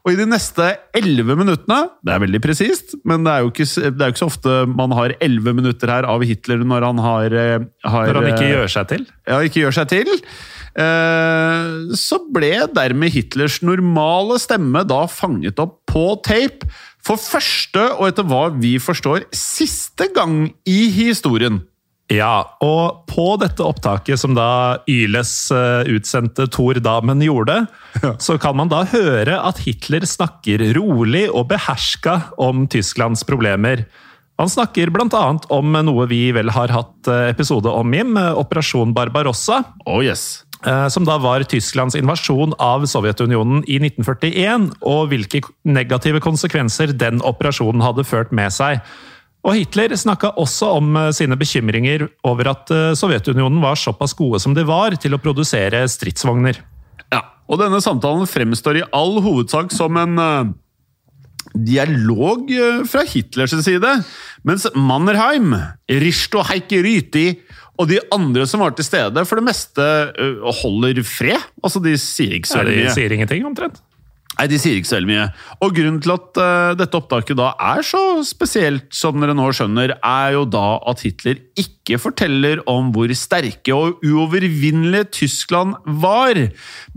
Og 0.03 0.15
i 0.15 0.19
de 0.19 0.25
neste 0.27 0.65
elleve 0.99 1.37
minuttene 1.39 1.79
Det 2.03 2.11
er 2.11 2.23
veldig 2.25 2.41
presist, 2.43 2.97
men 3.07 3.23
det 3.23 3.33
er, 3.33 3.45
jo 3.45 3.53
ikke, 3.53 3.67
det 3.69 3.93
er 3.93 4.11
jo 4.11 4.15
ikke 4.17 4.23
så 4.25 4.31
ofte 4.33 4.55
man 4.71 4.95
har 4.99 5.15
elleve 5.23 5.55
minutter 5.55 5.93
her 5.95 6.09
av 6.11 6.25
Hitler 6.27 6.65
når 6.67 6.89
han 6.89 7.03
har, 7.05 7.37
eh, 7.39 7.69
har 7.87 8.11
Når 8.11 8.19
han 8.19 8.33
ikke 8.33 8.49
eh, 8.49 8.55
gjør 8.57 8.73
seg 8.75 8.91
til. 8.91 9.07
ja, 9.31 9.39
ikke 9.47 9.63
gjør 9.63 9.77
seg 9.79 9.93
til. 9.93 10.11
Eh, 10.73 11.71
så 12.01 12.19
ble 12.35 12.53
dermed 12.75 13.15
Hitlers 13.15 13.61
normale 13.63 14.41
stemme 14.43 14.83
da 14.89 15.05
fanget 15.07 15.63
opp 15.63 15.79
på 15.93 16.07
tape 16.27 16.67
for 17.03 17.19
første, 17.19 17.83
og 17.99 18.09
etter 18.09 18.27
hva 18.27 18.47
vi 18.55 18.77
forstår, 18.83 19.27
siste 19.35 20.07
gang 20.15 20.49
i 20.67 20.81
historien. 20.95 21.61
Ja, 22.13 22.59
og 22.61 23.07
på 23.09 23.25
dette 23.41 23.65
opptaket 23.65 24.21
som 24.21 24.35
da 24.37 24.83
Yles 24.91 25.33
eh, 25.55 25.89
utsendte 25.95 26.45
Thor 26.53 26.77
Damen 26.83 27.23
gjorde, 27.25 27.63
så 28.23 28.37
kan 28.43 28.59
man 28.59 28.71
da 28.73 28.83
høre 28.91 29.39
at 29.41 29.63
Hitler 29.65 30.05
snakker 30.09 30.65
rolig 30.77 31.29
og 31.31 31.49
beherska 31.53 32.19
om 32.43 32.67
Tysklands 32.71 33.25
problemer. 33.29 33.87
Han 34.41 34.51
snakker 34.51 34.91
bl.a. 34.93 35.23
om 35.55 35.77
noe 35.87 36.09
vi 36.11 36.25
vel 36.37 36.53
har 36.53 36.75
hatt 36.75 37.09
eh, 37.09 37.31
episode 37.33 37.71
om, 37.73 37.95
Jim, 37.97 38.17
eh, 38.21 38.33
Operasjon 38.37 38.93
Barbarossa. 38.97 39.63
Oh 39.87 40.03
yes. 40.05 40.45
Som 40.95 41.03
da 41.03 41.17
var 41.19 41.43
Tysklands 41.51 41.97
invasjon 41.99 42.53
av 42.63 42.85
Sovjetunionen 42.87 43.65
i 43.67 43.81
1941, 43.81 44.69
og 44.87 45.09
hvilke 45.11 45.41
negative 45.67 46.21
konsekvenser 46.23 46.93
den 46.95 47.19
operasjonen 47.27 47.83
hadde 47.83 48.05
ført 48.07 48.31
med 48.31 48.55
seg. 48.55 48.79
Og 49.43 49.57
Hitler 49.59 49.91
snakka 49.99 50.33
også 50.39 50.71
om 50.79 50.97
eh, 50.99 51.11
sine 51.17 51.37
bekymringer 51.39 52.07
over 52.27 52.53
at 52.53 52.71
eh, 52.71 52.93
Sovjetunionen 52.99 53.63
var 53.63 53.79
såpass 53.81 54.15
gode 54.19 54.39
som 54.43 54.55
de 54.55 54.65
var 54.67 54.95
til 55.03 55.17
å 55.17 55.21
produsere 55.23 55.83
stridsvogner. 55.91 56.61
Ja, 57.11 57.25
og 57.51 57.59
denne 57.63 57.83
samtalen 57.83 58.29
fremstår 58.31 58.79
i 58.81 58.89
all 58.95 59.19
hovedsak 59.25 59.75
som 59.75 59.99
en 59.99 60.23
eh, 60.23 60.53
dialog 61.53 62.47
fra 62.89 63.03
Hitlers 63.05 63.53
side, 63.67 63.91
mens 64.47 64.65
Mannerheim, 64.79 65.51
Risto 66.01 66.41
Heikki 66.49 66.79
Ryti 66.87 67.27
og 67.83 67.91
de 67.91 67.99
andre 68.15 68.47
som 68.49 68.63
var 68.63 68.77
til 68.79 68.87
stede, 68.87 69.25
for 69.29 69.41
det 69.41 69.45
meste 69.51 69.85
holder 70.63 71.03
fred. 71.05 71.51
Altså, 71.61 71.83
de 71.83 71.97
sier 72.01 72.39
ikke 72.39 72.49
så 72.49 72.63
Så 72.63 72.71
de 72.71 72.87
sier 72.95 73.17
ingenting, 73.17 73.45
omtrent. 73.49 73.83
Nei, 74.43 74.49
de 74.51 74.59
sier 74.59 74.75
ikke 74.75 74.89
så 74.91 74.97
veldig 74.97 75.07
mye. 75.07 75.25
Og 75.63 75.77
grunnen 75.77 76.01
til 76.03 76.13
at 76.17 76.39
uh, 76.43 76.73
dette 76.75 76.99
opptaket 76.99 77.39
da 77.39 77.53
er 77.63 77.85
så 77.87 78.01
spesielt, 78.27 78.89
som 78.91 79.23
dere 79.23 79.37
nå 79.39 79.45
skjønner, 79.55 79.95
er 80.03 80.33
jo 80.35 80.43
da 80.51 80.81
at 80.91 81.05
Hitler 81.07 81.39
ikke 81.55 82.01
forteller 82.03 82.59
om 82.67 82.91
hvor 82.91 83.13
sterke 83.15 83.77
og 83.77 84.03
uovervinnelige 84.03 85.13
Tyskland 85.21 85.77
var, 86.03 86.41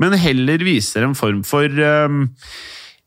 men 0.02 0.18
heller 0.18 0.66
viser 0.66 1.06
en 1.06 1.14
form 1.14 1.44
for 1.46 1.70
eh, 1.70 2.18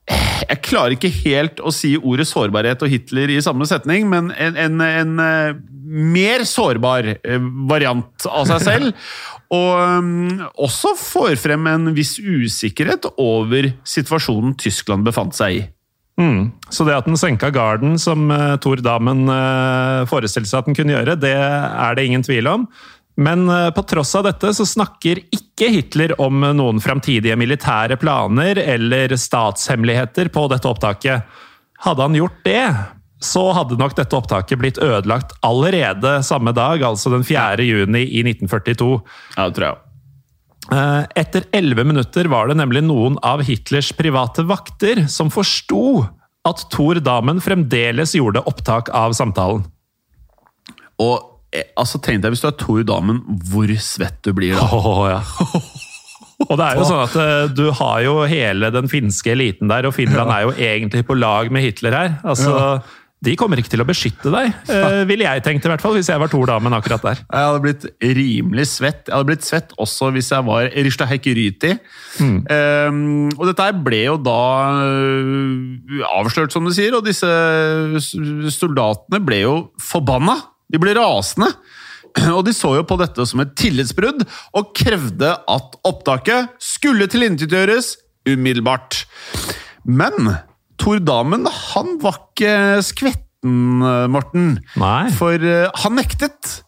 jeg 0.09 0.63
klarer 0.65 0.97
ikke 0.97 1.11
helt 1.25 1.61
å 1.61 1.73
si 1.75 1.95
ordet 1.99 2.29
sårbarhet 2.31 2.83
og 2.85 2.93
Hitler 2.93 3.33
i 3.35 3.41
samme 3.45 3.67
setning, 3.69 4.07
men 4.09 4.31
en, 4.33 4.57
en, 4.57 4.81
en 4.85 5.25
eh, 5.25 5.59
mer 5.89 6.45
sårbar 6.49 7.11
eh, 7.17 7.49
variant 7.69 8.29
av 8.31 8.49
seg 8.51 8.65
selv. 8.65 8.93
Og 9.49 9.79
um, 9.81 10.43
også 10.61 10.91
får 11.01 11.39
frem 11.41 11.65
en 11.71 11.89
viss 11.97 12.19
usikkerhet 12.21 13.07
over 13.17 13.71
situasjonen 13.89 14.53
Tyskland 14.61 15.09
befant 15.09 15.33
seg 15.39 15.55
i. 15.57 15.63
Mm. 16.21 16.51
Så 16.69 16.85
det 16.85 16.97
at 16.99 17.07
den 17.09 17.17
senka 17.17 17.49
garden, 17.55 17.95
som 18.03 18.27
uh, 18.29 18.59
Tor 18.61 18.83
Damen 18.85 19.25
uh, 19.31 20.05
forestilte 20.11 20.51
seg 20.51 20.61
at 20.61 20.69
den 20.69 20.77
kunne 20.77 20.97
gjøre, 20.97 21.17
det 21.17 21.33
er 21.33 21.97
det 21.97 22.05
ingen 22.11 22.27
tvil 22.27 22.51
om. 22.51 22.69
Men 23.19 23.49
uh, 23.51 23.71
på 23.75 23.83
tross 23.91 24.15
av 24.19 24.29
dette 24.29 24.53
så 24.55 24.67
snakker 24.67 25.25
ikke 25.35 25.73
Hitler 25.75 26.15
om 26.23 26.45
noen 26.55 26.79
framtidige 26.83 27.35
militære 27.39 27.99
planer 27.99 28.61
eller 28.63 29.17
statshemmeligheter 29.19 30.31
på 30.35 30.47
dette 30.53 30.71
opptaket. 30.71 31.27
Hadde 31.83 32.07
han 32.07 32.15
gjort 32.19 32.39
det, 32.47 32.63
så 33.23 33.49
hadde 33.53 33.79
nok 33.79 33.97
dette 33.99 34.17
opptaket 34.17 34.61
blitt 34.61 34.79
ødelagt 34.79 35.35
allerede 35.47 36.21
samme 36.27 36.55
dag, 36.55 36.83
altså 36.87 37.11
den 37.11 37.27
4. 37.27 37.67
juni 37.67 38.05
i 38.07 38.23
1942. 38.23 38.91
Ja, 39.37 39.49
det 39.49 39.59
tror 39.59 39.67
jeg. 39.69 39.79
Eh, 40.69 41.03
Etter 41.23 41.49
elleve 41.53 41.85
minutter 41.89 42.29
var 42.31 42.51
det 42.51 42.59
nemlig 42.61 42.85
noen 42.87 43.17
av 43.25 43.43
Hitlers 43.47 43.91
private 43.97 44.45
vakter 44.47 45.07
som 45.11 45.33
forsto 45.33 46.05
at 46.49 46.67
Thor 46.73 47.01
Damen 47.03 47.43
fremdeles 47.43 48.15
gjorde 48.17 48.45
opptak 48.49 48.93
av 48.95 49.17
samtalen. 49.19 49.65
Og 51.03 51.15
eh, 51.17 51.27
altså, 51.79 52.01
tenk 52.05 52.23
deg 52.25 52.35
hvis 52.35 52.45
du 52.45 52.49
er 52.51 52.57
Tor 52.61 52.85
Damen, 52.89 53.23
hvor 53.51 53.71
svett 53.83 54.21
du 54.27 54.35
blir 54.37 54.59
da. 54.59 54.69
ja. 55.15 55.23
Og 56.47 56.55
det 56.55 56.69
er 56.69 56.79
jo 56.79 56.87
sånn 56.87 57.03
at 57.03 57.17
eh, 57.19 57.49
Du 57.51 57.65
har 57.75 57.99
jo 58.05 58.21
hele 58.31 58.71
den 58.75 58.87
finske 58.91 59.33
eliten 59.35 59.71
der, 59.71 59.89
og 59.89 59.97
Finland 59.97 60.31
er 60.31 60.47
jo 60.47 60.55
egentlig 60.55 61.03
på 61.09 61.19
lag 61.19 61.51
med 61.55 61.65
Hitler 61.67 61.97
her. 61.97 62.17
Altså, 62.23 62.79
de 63.25 63.33
kommer 63.35 63.59
ikke 63.59 63.73
til 63.73 63.83
å 63.83 63.87
beskytte 63.89 64.31
deg, 64.31 64.53
eh, 64.71 65.01
ville 65.09 65.27
jeg 65.27 65.43
tenkt 65.43 65.65
i 65.67 65.71
hvert 65.73 65.83
fall, 65.83 65.97
hvis 65.97 66.07
jeg 66.13 66.21
var 66.23 66.31
Tor-damen 66.31 66.77
akkurat 66.77 67.03
der. 67.03 67.23
Jeg 67.25 67.49
hadde 67.49 67.63
blitt 67.65 67.87
rimelig 68.21 68.69
svett. 68.71 69.09
Jeg 69.09 69.17
hadde 69.17 69.31
blitt 69.33 69.49
svett 69.49 69.75
også 69.83 70.13
hvis 70.15 70.31
jeg 70.31 70.47
var 70.47 70.69
Rishta 70.87 71.09
Hekiryti. 71.11 71.73
Um, 72.23 73.27
og 73.35 73.43
dette 73.51 73.67
her 73.67 73.75
ble 73.83 74.05
jo 74.05 74.15
da 74.23 74.39
uh, 74.79 76.07
avslørt, 76.21 76.55
som 76.55 76.67
du 76.67 76.71
sier, 76.75 76.95
og 76.95 77.07
disse 77.07 77.27
soldatene 78.55 79.21
ble 79.27 79.43
jo 79.43 79.57
forbanna. 79.83 80.39
De 80.73 80.81
ble 80.81 80.95
rasende. 80.99 81.51
Og 82.37 82.43
de 82.47 82.55
så 82.57 82.75
jo 82.79 82.85
på 82.89 82.99
dette 83.01 83.27
som 83.29 83.43
et 83.45 83.55
tillitsbrudd, 83.59 84.25
og 84.57 84.75
krevde 84.77 85.35
at 85.39 85.81
opptaket 85.89 86.55
skulle 86.63 87.09
tilintetgjøres 87.11 87.95
umiddelbart. 88.29 89.05
Men 89.89 90.35
Tor 90.79 91.01
Damen, 91.03 91.47
han 91.49 91.97
var 92.03 92.21
ikke 92.23 92.83
skvetten, 92.87 93.85
Morten. 94.13 94.57
Nei. 94.81 95.09
For 95.15 95.39
eh, 95.39 95.69
han 95.85 95.99
nektet. 95.99 96.59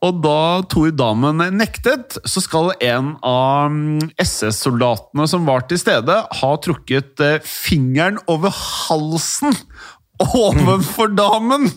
Og 0.00 0.22
da 0.24 0.62
Tor 0.72 0.94
Damen 0.96 1.42
nektet, 1.58 2.16
så 2.24 2.40
skal 2.40 2.72
en 2.80 3.12
av 3.26 3.68
mm, 3.72 4.14
SS-soldatene 4.22 5.26
som 5.28 5.44
var 5.48 5.66
til 5.68 5.80
stede, 5.82 6.16
ha 6.40 6.50
trukket 6.64 7.20
eh, 7.24 7.36
fingeren 7.44 8.20
over 8.30 8.54
halsen 8.54 9.52
overfor 10.44 11.12
damen! 11.12 11.68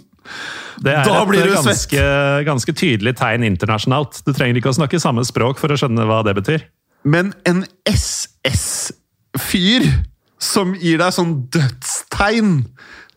Det 0.82 0.94
er 0.94 1.04
Da 1.06 1.22
et 1.22 1.28
blir 1.30 1.44
du 1.48 1.54
ganske, 1.56 2.06
ganske 2.48 2.74
tydelig 2.74 3.16
tegn 3.20 3.44
internasjonalt. 3.48 4.22
Du 4.26 4.32
trenger 4.34 4.58
ikke 4.60 4.72
å 4.74 4.78
snakke 4.80 5.02
samme 5.02 5.26
språk 5.28 5.62
for 5.62 5.74
å 5.74 5.78
skjønne 5.80 6.08
hva 6.10 6.24
det 6.26 6.36
betyr. 6.40 6.66
Men 7.04 7.34
en 7.46 7.66
SS-fyr 7.90 9.88
som 10.44 10.74
gir 10.80 11.00
deg 11.00 11.16
sånn 11.16 11.36
dødstegn 11.54 12.56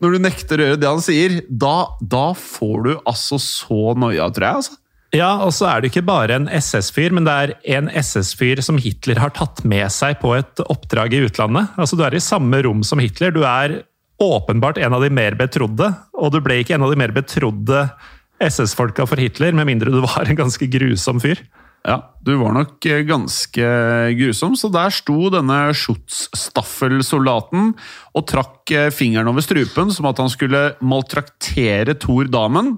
når 0.02 0.12
du 0.12 0.18
nekter 0.26 0.60
å 0.60 0.66
gjøre 0.68 0.80
det 0.80 0.90
han 0.90 1.04
sier, 1.04 1.38
da, 1.48 1.86
da 2.00 2.26
får 2.36 2.76
du 2.84 2.90
altså 3.08 3.38
så 3.40 3.94
noia, 3.96 4.28
tror 4.34 4.46
jeg. 4.46 4.60
altså. 4.60 4.76
Ja, 5.16 5.30
og 5.46 5.52
så 5.56 5.68
er 5.70 5.80
det 5.80 5.88
ikke 5.92 6.04
bare 6.04 6.36
en 6.36 6.48
SS-fyr, 6.52 7.14
men 7.16 7.24
det 7.24 7.32
er 7.32 7.52
en 7.78 7.88
SS-fyr 7.88 8.60
som 8.64 8.76
Hitler 8.82 9.20
har 9.22 9.32
tatt 9.36 9.62
med 9.68 9.88
seg 9.94 10.18
på 10.20 10.34
et 10.36 10.60
oppdrag 10.66 11.14
i 11.16 11.22
utlandet. 11.24 11.72
Altså, 11.80 11.96
Du 11.96 12.04
er 12.04 12.16
i 12.18 12.22
samme 12.22 12.60
rom 12.66 12.82
som 12.84 13.00
Hitler. 13.00 13.32
Du 13.32 13.42
er 13.46 13.78
åpenbart 14.22 14.78
en 14.78 14.96
av 14.96 15.04
de 15.04 15.10
mer 15.12 15.36
betrodde, 15.38 15.90
og 16.16 16.32
du 16.32 16.40
ble 16.44 16.60
ikke 16.62 16.76
en 16.76 16.86
av 16.86 16.92
de 16.92 16.98
mer 17.00 17.12
betrodde 17.16 17.86
SS-folka 18.42 19.06
for 19.08 19.20
Hitler, 19.20 19.54
med 19.56 19.68
mindre 19.68 19.92
du 19.92 20.02
var 20.04 20.28
en 20.28 20.38
ganske 20.38 20.68
grusom 20.72 21.20
fyr. 21.22 21.40
Ja, 21.86 22.00
du 22.26 22.32
var 22.40 22.50
nok 22.56 22.82
eh, 22.90 23.04
ganske 23.06 23.66
grusom, 24.18 24.56
så 24.58 24.68
der 24.74 24.90
sto 24.90 25.28
denne 25.30 25.70
Schutzstaffel-soldaten 25.78 27.70
og 28.16 28.26
trakk 28.26 28.72
eh, 28.74 28.88
fingeren 28.90 29.30
over 29.30 29.44
strupen, 29.44 29.92
som 29.94 30.08
at 30.10 30.18
han 30.18 30.32
skulle 30.32 30.72
maltraktere 30.82 31.94
Thor 32.02 32.26
Damen. 32.32 32.74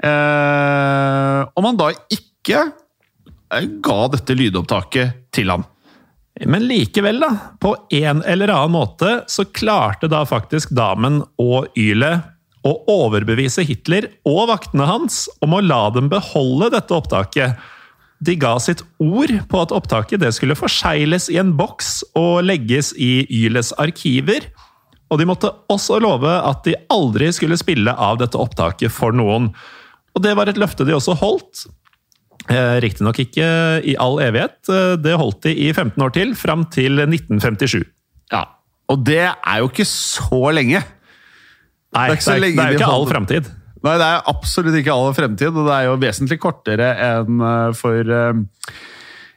Eh, 0.00 1.40
om 1.52 1.68
han 1.68 1.80
da 1.82 1.90
ikke 2.08 2.64
eh, 2.64 3.68
ga 3.84 4.00
dette 4.16 4.38
lydopptaket 4.40 5.28
til 5.36 5.52
ham. 5.52 5.68
Men 6.44 6.66
likevel, 6.68 7.20
da, 7.20 7.30
på 7.60 7.72
en 7.96 8.20
eller 8.22 8.52
annen 8.52 8.74
måte, 8.74 9.22
så 9.26 9.46
klarte 9.56 10.08
da 10.12 10.20
faktisk 10.28 10.74
damen 10.76 11.22
og 11.40 11.70
Yle 11.80 12.18
å 12.66 12.74
overbevise 12.90 13.64
Hitler 13.66 14.10
og 14.26 14.48
vaktene 14.50 14.88
hans 14.88 15.24
om 15.44 15.54
å 15.56 15.62
la 15.64 15.86
dem 15.94 16.10
beholde 16.12 16.70
dette 16.74 16.94
opptaket. 16.96 17.56
De 18.18 18.34
ga 18.40 18.54
sitt 18.60 18.82
ord 19.02 19.32
på 19.48 19.62
at 19.62 19.72
opptaket 19.76 20.22
det 20.22 20.32
skulle 20.36 20.56
forsegles 20.58 21.28
i 21.32 21.38
en 21.40 21.54
boks 21.56 22.00
og 22.18 22.44
legges 22.48 22.92
i 22.96 23.26
Yles 23.44 23.72
arkiver. 23.80 24.48
Og 25.12 25.20
de 25.20 25.28
måtte 25.28 25.52
også 25.72 26.00
love 26.02 26.32
at 26.42 26.64
de 26.66 26.74
aldri 26.92 27.30
skulle 27.34 27.58
spille 27.60 27.92
av 27.92 28.18
dette 28.20 28.38
opptaket 28.40 28.92
for 28.92 29.14
noen. 29.14 29.52
Og 30.16 30.24
det 30.24 30.32
var 30.36 30.50
et 30.50 30.58
løfte 30.58 30.86
de 30.88 30.96
også 30.96 31.16
holdt. 31.20 31.66
Eh, 32.46 32.76
Riktignok 32.84 33.18
ikke 33.24 33.46
i 33.82 33.96
all 33.98 34.20
evighet. 34.22 34.58
Eh, 34.70 34.96
Det 35.02 35.16
holdt 35.18 35.42
de 35.48 35.54
i 35.66 35.72
15 35.72 36.02
år 36.02 36.12
til, 36.14 36.34
fram 36.38 36.64
til 36.70 37.00
1957. 37.02 37.84
Ja, 38.32 38.44
Og 38.88 39.04
det 39.04 39.22
er 39.26 39.58
jo 39.58 39.68
ikke 39.68 39.86
så 39.88 40.52
lenge. 40.54 40.82
Nei, 41.94 42.08
Det 42.10 42.26
er 42.28 42.40
det 42.40 42.52
ikke 42.52 42.52
er, 42.52 42.56
det 42.56 42.66
er 42.66 42.72
jo 42.72 42.78
ikke 42.78 42.92
all 42.92 43.06
framtid. 43.10 43.48
Nei, 43.86 43.94
det 43.98 44.06
er 44.06 44.22
absolutt 44.30 44.74
ikke 44.78 44.94
all 44.94 45.12
fremtid, 45.14 45.54
og 45.54 45.66
det 45.68 45.74
er 45.74 45.84
jo 45.86 45.96
vesentlig 46.02 46.38
kortere 46.42 46.88
enn 47.06 47.40
eh, 47.40 47.72
for 47.78 48.14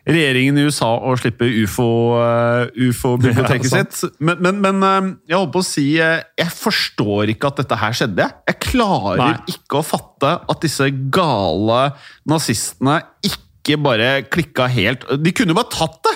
regjeringen 0.08 0.58
i 0.58 0.64
USA 0.70 0.88
å 1.06 1.12
slippe 1.20 1.46
ufo, 1.64 1.88
eh, 2.22 2.70
ufo-biblioteket 2.88 3.68
Ja, 3.74 3.84
sitt. 3.84 4.16
Men, 4.24 4.40
men, 4.46 4.62
men 4.64 4.84
eh, 4.88 5.10
jeg 5.32 5.38
holdt 5.40 5.52
på 5.54 5.62
å 5.64 5.68
si 5.68 5.86
eh, 6.02 6.24
Jeg 6.40 6.54
forstår 6.56 7.34
ikke 7.36 7.52
at 7.52 7.60
dette 7.64 7.78
her 7.82 7.98
skjedde. 8.00 8.24
jeg. 8.26 8.38
Jeg 8.54 8.60
klarer 8.70 9.22
Nei. 9.22 9.56
ikke 9.56 9.82
å 9.82 9.86
fatte 9.86 10.32
at 10.50 10.64
disse 10.66 10.88
gale 11.14 11.82
nazistene 12.30 13.02
ikke 13.28 13.78
bare 13.84 14.10
klikka 14.32 14.66
helt 14.72 15.04
De 15.22 15.34
kunne 15.36 15.54
jo 15.54 15.60
bare 15.60 15.74
tatt 15.76 16.00
det! 16.08 16.16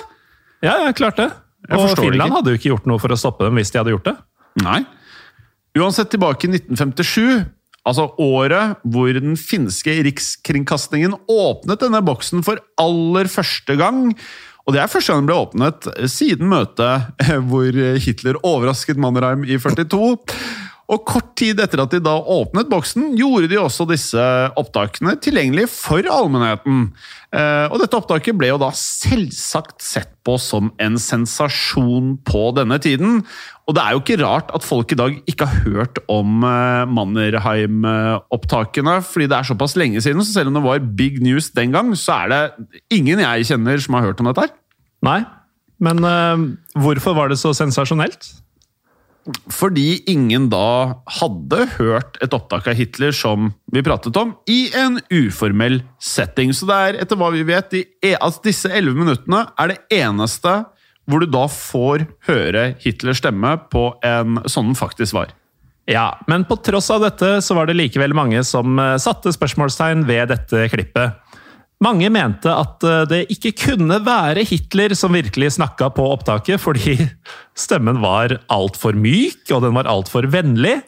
Ja, 0.64 0.78
ja, 0.86 0.92
klart 0.96 1.18
det. 1.20 1.28
Jeg 1.68 1.76
Og 1.78 1.92
Finland 1.98 2.30
ikke. 2.30 2.36
hadde 2.38 2.52
jo 2.54 2.58
ikke 2.60 2.70
gjort 2.72 2.86
noe 2.88 3.00
for 3.02 3.12
å 3.12 3.18
stoppe 3.20 3.44
dem 3.46 3.58
hvis 3.60 3.70
de 3.72 3.78
hadde 3.82 3.92
gjort 3.92 4.06
det. 4.08 4.14
Nei. 4.64 4.80
Uansett 5.76 6.08
tilbake 6.12 6.46
i 6.46 6.50
1957, 6.54 7.44
altså 7.84 8.08
året 8.20 8.80
hvor 8.82 9.12
den 9.16 9.36
finske 9.38 9.96
rikskringkastingen 10.06 11.16
åpnet 11.30 11.84
denne 11.84 12.00
boksen 12.04 12.44
for 12.46 12.60
aller 12.80 13.30
første 13.30 13.76
gang. 13.80 14.10
Og 14.64 14.72
det 14.72 14.80
er 14.80 14.90
første 14.90 15.12
gang 15.12 15.24
den 15.24 15.28
ble 15.28 15.40
åpnet 15.42 15.88
siden 16.10 16.48
møtet 16.48 17.24
hvor 17.50 17.80
Hitler 18.00 18.40
overrasket 18.42 19.00
Mannerheim 19.00 19.44
i 19.44 19.60
42. 19.60 20.16
Og 20.92 21.00
kort 21.08 21.30
tid 21.40 21.56
etter 21.64 21.80
at 21.80 21.94
de 21.94 22.00
da 22.04 22.12
åpnet 22.20 22.68
boksen, 22.68 23.14
gjorde 23.16 23.48
de 23.48 23.56
også 23.56 23.86
disse 23.88 24.20
opptakene 24.60 25.14
tilgjengelig 25.24 25.64
for 25.72 26.04
allmennheten. 26.12 26.90
Eh, 27.32 27.72
Og 27.72 27.80
dette 27.80 27.96
opptaket 27.96 28.36
ble 28.36 28.50
jo 28.50 28.58
da 28.60 28.68
selvsagt 28.76 29.80
sett 29.84 30.10
på 30.24 30.36
som 30.40 30.68
en 30.82 30.98
sensasjon 31.00 32.18
på 32.28 32.42
denne 32.58 32.76
tiden. 32.84 33.22
Og 33.64 33.76
det 33.76 33.80
er 33.80 33.96
jo 33.96 34.02
ikke 34.02 34.20
rart 34.20 34.52
at 34.52 34.66
folk 34.66 34.92
i 34.92 35.00
dag 35.00 35.16
ikke 35.30 35.48
har 35.48 35.64
hørt 35.64 36.02
om 36.12 36.44
eh, 36.44 36.84
Mannerheim-opptakene, 36.92 38.98
fordi 39.08 39.30
det 39.32 39.40
er 39.40 39.48
såpass 39.48 39.78
lenge 39.80 40.04
siden, 40.04 40.20
så 40.20 40.36
selv 40.36 40.52
om 40.52 40.60
det 40.60 40.66
var 40.68 40.84
big 41.00 41.16
news 41.24 41.48
den 41.56 41.72
gang, 41.72 41.96
så 41.96 42.24
er 42.24 42.34
det 42.34 42.42
ingen 42.92 43.24
jeg 43.24 43.48
kjenner 43.54 43.80
som 43.80 43.96
har 43.96 44.10
hørt 44.10 44.20
om 44.20 44.28
dette 44.28 44.44
her. 44.44 44.52
Nei. 45.04 45.22
Men 45.82 46.04
uh, 46.06 46.38
hvorfor 46.80 47.16
var 47.16 47.32
det 47.32 47.40
så 47.40 47.50
sensasjonelt? 47.56 48.28
Fordi 49.52 50.02
ingen 50.10 50.50
da 50.52 51.00
hadde 51.20 51.64
hørt 51.78 52.18
et 52.24 52.34
opptak 52.36 52.68
av 52.68 52.76
Hitler 52.76 53.14
som 53.16 53.52
vi 53.72 53.82
pratet 53.84 54.16
om, 54.20 54.34
i 54.50 54.68
en 54.76 54.98
uformell 55.08 55.80
setting. 56.02 56.52
Så 56.56 56.68
det 56.68 56.80
er, 56.88 57.00
etter 57.04 57.20
hva 57.20 57.30
vi 57.32 57.44
vet, 57.48 57.70
de, 57.72 57.84
e- 58.04 58.18
altså 58.18 58.44
disse 58.50 58.72
elleve 58.72 59.00
minuttene 59.00 59.46
er 59.56 59.72
det 59.72 59.80
eneste 60.02 60.62
hvor 61.08 61.20
du 61.20 61.28
da 61.28 61.46
får 61.52 62.06
høre 62.28 62.74
Hitlers 62.84 63.20
stemme 63.20 63.56
på 63.72 63.90
en 64.04 64.38
sånn 64.48 64.72
den 64.72 64.78
faktisk 64.78 65.16
var. 65.16 65.32
Ja, 65.90 66.14
men 66.30 66.46
på 66.48 66.56
tross 66.64 66.88
av 66.94 67.02
dette 67.04 67.42
så 67.44 67.56
var 67.58 67.68
det 67.68 67.76
likevel 67.76 68.14
mange 68.16 68.40
som 68.48 68.78
eh, 68.80 68.96
satte 69.02 69.32
spørsmålstegn 69.34 70.06
ved 70.08 70.30
dette 70.32 70.64
klippet. 70.72 71.18
Mange 71.82 72.08
mente 72.12 72.52
at 72.52 72.84
eh, 72.86 73.06
det 73.10 73.22
ikke 73.34 73.54
kunne 73.66 73.98
være 74.06 74.44
Hitler 74.46 74.94
som 74.96 75.16
virkelig 75.16 75.56
snakka 75.56 75.90
på 75.96 76.06
opptaket, 76.14 76.62
fordi 76.62 76.96
stemmen 77.66 77.98
var 78.04 78.38
altfor 78.52 78.96
myk, 78.96 79.42
og 79.50 79.64
den 79.66 79.74
var 79.76 79.90
altfor 79.90 80.28
vennlig. 80.30 80.78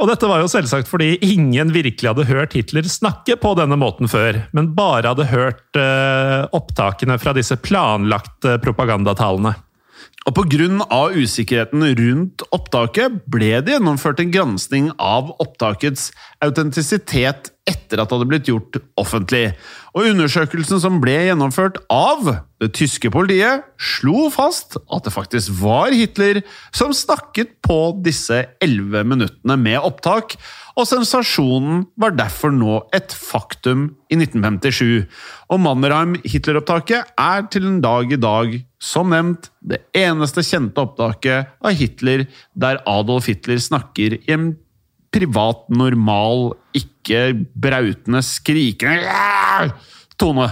Og 0.00 0.08
dette 0.08 0.28
var 0.30 0.40
jo 0.40 0.48
selvsagt 0.48 0.88
fordi 0.88 1.18
ingen 1.26 1.74
virkelig 1.74 2.08
hadde 2.08 2.28
hørt 2.30 2.54
Hitler 2.56 2.86
snakke 2.88 3.36
på 3.40 3.52
denne 3.58 3.76
måten 3.80 4.08
før, 4.08 4.38
men 4.56 4.70
bare 4.76 5.12
hadde 5.12 5.28
hørt 5.28 5.76
eh, 5.76 6.46
opptakene 6.56 7.18
fra 7.20 7.34
disse 7.36 7.58
planlagte 7.60 8.56
propagandatalene. 8.64 9.52
Og 10.28 10.36
Pga. 10.36 10.66
usikkerheten 11.16 11.82
rundt 11.96 12.42
opptaket 12.52 13.22
ble 13.30 13.54
det 13.64 13.78
gjennomført 13.78 14.20
en 14.20 14.34
gransking 14.34 14.90
av 15.00 15.32
opptakets 15.40 16.10
autentisitet 16.44 17.50
etter 17.70 18.00
at 18.00 18.10
det 18.10 18.16
hadde 18.16 18.28
blitt 18.28 18.50
gjort 18.50 18.76
offentlig. 19.00 19.54
Og 19.96 20.10
Undersøkelsen 20.12 20.80
som 20.82 21.00
ble 21.02 21.16
gjennomført 21.30 21.80
av 21.90 22.28
det 22.60 22.70
tyske 22.76 23.10
politiet, 23.12 23.64
slo 23.80 24.28
fast 24.34 24.76
at 24.80 25.06
det 25.06 25.14
faktisk 25.14 25.56
var 25.62 25.94
Hitler 25.96 26.42
som 26.76 26.92
snakket 26.96 27.56
på 27.64 27.80
disse 28.04 28.44
elleve 28.62 29.02
minuttene 29.08 29.56
med 29.60 29.80
opptak, 29.80 30.36
og 30.80 30.88
sensasjonen 30.88 31.84
var 32.00 32.14
derfor 32.16 32.52
nå 32.54 32.78
et 32.96 33.12
faktum 33.12 33.90
i 34.08 34.16
1957. 34.16 35.04
Og 35.52 35.60
Mannerheim-Hitler-opptaket 35.64 37.12
er 37.20 37.44
til 37.52 37.68
en 37.68 37.80
dag 37.84 38.12
i 38.12 38.20
dag, 38.20 38.56
som 38.80 39.12
nevnt, 39.12 39.50
det 39.60 39.82
eneste 39.96 40.44
kjente 40.46 40.80
opptaket 40.80 41.52
av 41.60 41.76
Hitler 41.76 42.24
der 42.56 42.80
Adolf 42.88 43.28
Hitler 43.28 43.60
snakker 43.60 44.16
i 44.16 44.32
en 44.32 44.54
privat, 45.12 45.66
normal, 45.74 46.54
ikke 46.76 47.34
brautende, 47.58 48.22
skrikende 48.24 49.70
tone. 50.20 50.48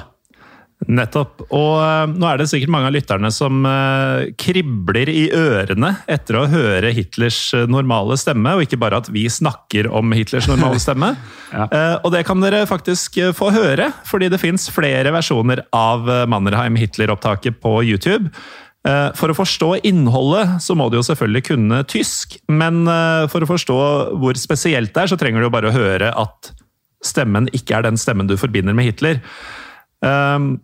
Nettopp. 0.87 1.41
Og 1.51 1.73
uh, 1.83 2.07
nå 2.07 2.27
er 2.29 2.38
det 2.38 2.47
sikkert 2.53 2.71
mange 2.71 2.87
av 2.87 2.95
lytterne 2.95 3.31
som 3.35 3.64
uh, 3.67 4.31
kribler 4.38 5.11
i 5.11 5.25
ørene 5.35 5.91
etter 6.07 6.38
å 6.38 6.45
høre 6.51 6.93
Hitlers 6.95 7.41
eh, 7.57 7.67
normale 7.71 8.14
stemme, 8.21 8.53
og 8.55 8.62
ikke 8.62 8.79
bare 8.79 9.01
at 9.03 9.11
vi 9.11 9.25
snakker 9.33 9.88
om 9.91 10.14
Hitlers 10.14 10.49
normale 10.51 10.81
stemme. 10.83 11.14
Eh, 11.49 11.95
og 12.05 12.12
det 12.12 12.21
kan 12.29 12.43
dere 12.43 12.67
faktisk 12.69 13.17
få 13.37 13.49
høre, 13.55 13.87
fordi 14.07 14.29
det 14.31 14.38
fins 14.41 14.67
flere 14.73 15.11
versjoner 15.14 15.62
av 15.75 16.05
Mannerheim-Hitler-opptaket 16.29 17.57
på 17.64 17.73
YouTube. 17.88 18.29
For 18.85 19.33
å 19.33 19.37
forstå 19.37 19.71
innholdet 19.88 20.59
så 20.64 20.77
må 20.77 20.91
du 20.93 20.99
jo 20.99 21.07
selvfølgelig 21.09 21.45
kunne 21.49 21.81
tysk, 21.88 22.37
men 22.53 22.85
for 23.33 23.45
å 23.45 23.49
forstå 23.49 23.79
hvor 24.21 24.38
spesielt 24.41 24.93
det 24.93 25.07
er, 25.07 25.11
så 25.11 25.19
trenger 25.21 25.41
du 25.41 25.49
jo 25.49 25.55
bare 25.57 25.73
å 25.73 25.75
høre 25.75 26.12
at 26.21 26.53
stemmen 27.05 27.49
ikke 27.57 27.81
er 27.81 27.88
den 27.88 28.01
stemmen 28.01 28.29
du 28.29 28.37
forbinder 28.41 28.77
med 28.77 28.91
Hitler. 28.91 29.23
Um, 30.05 30.59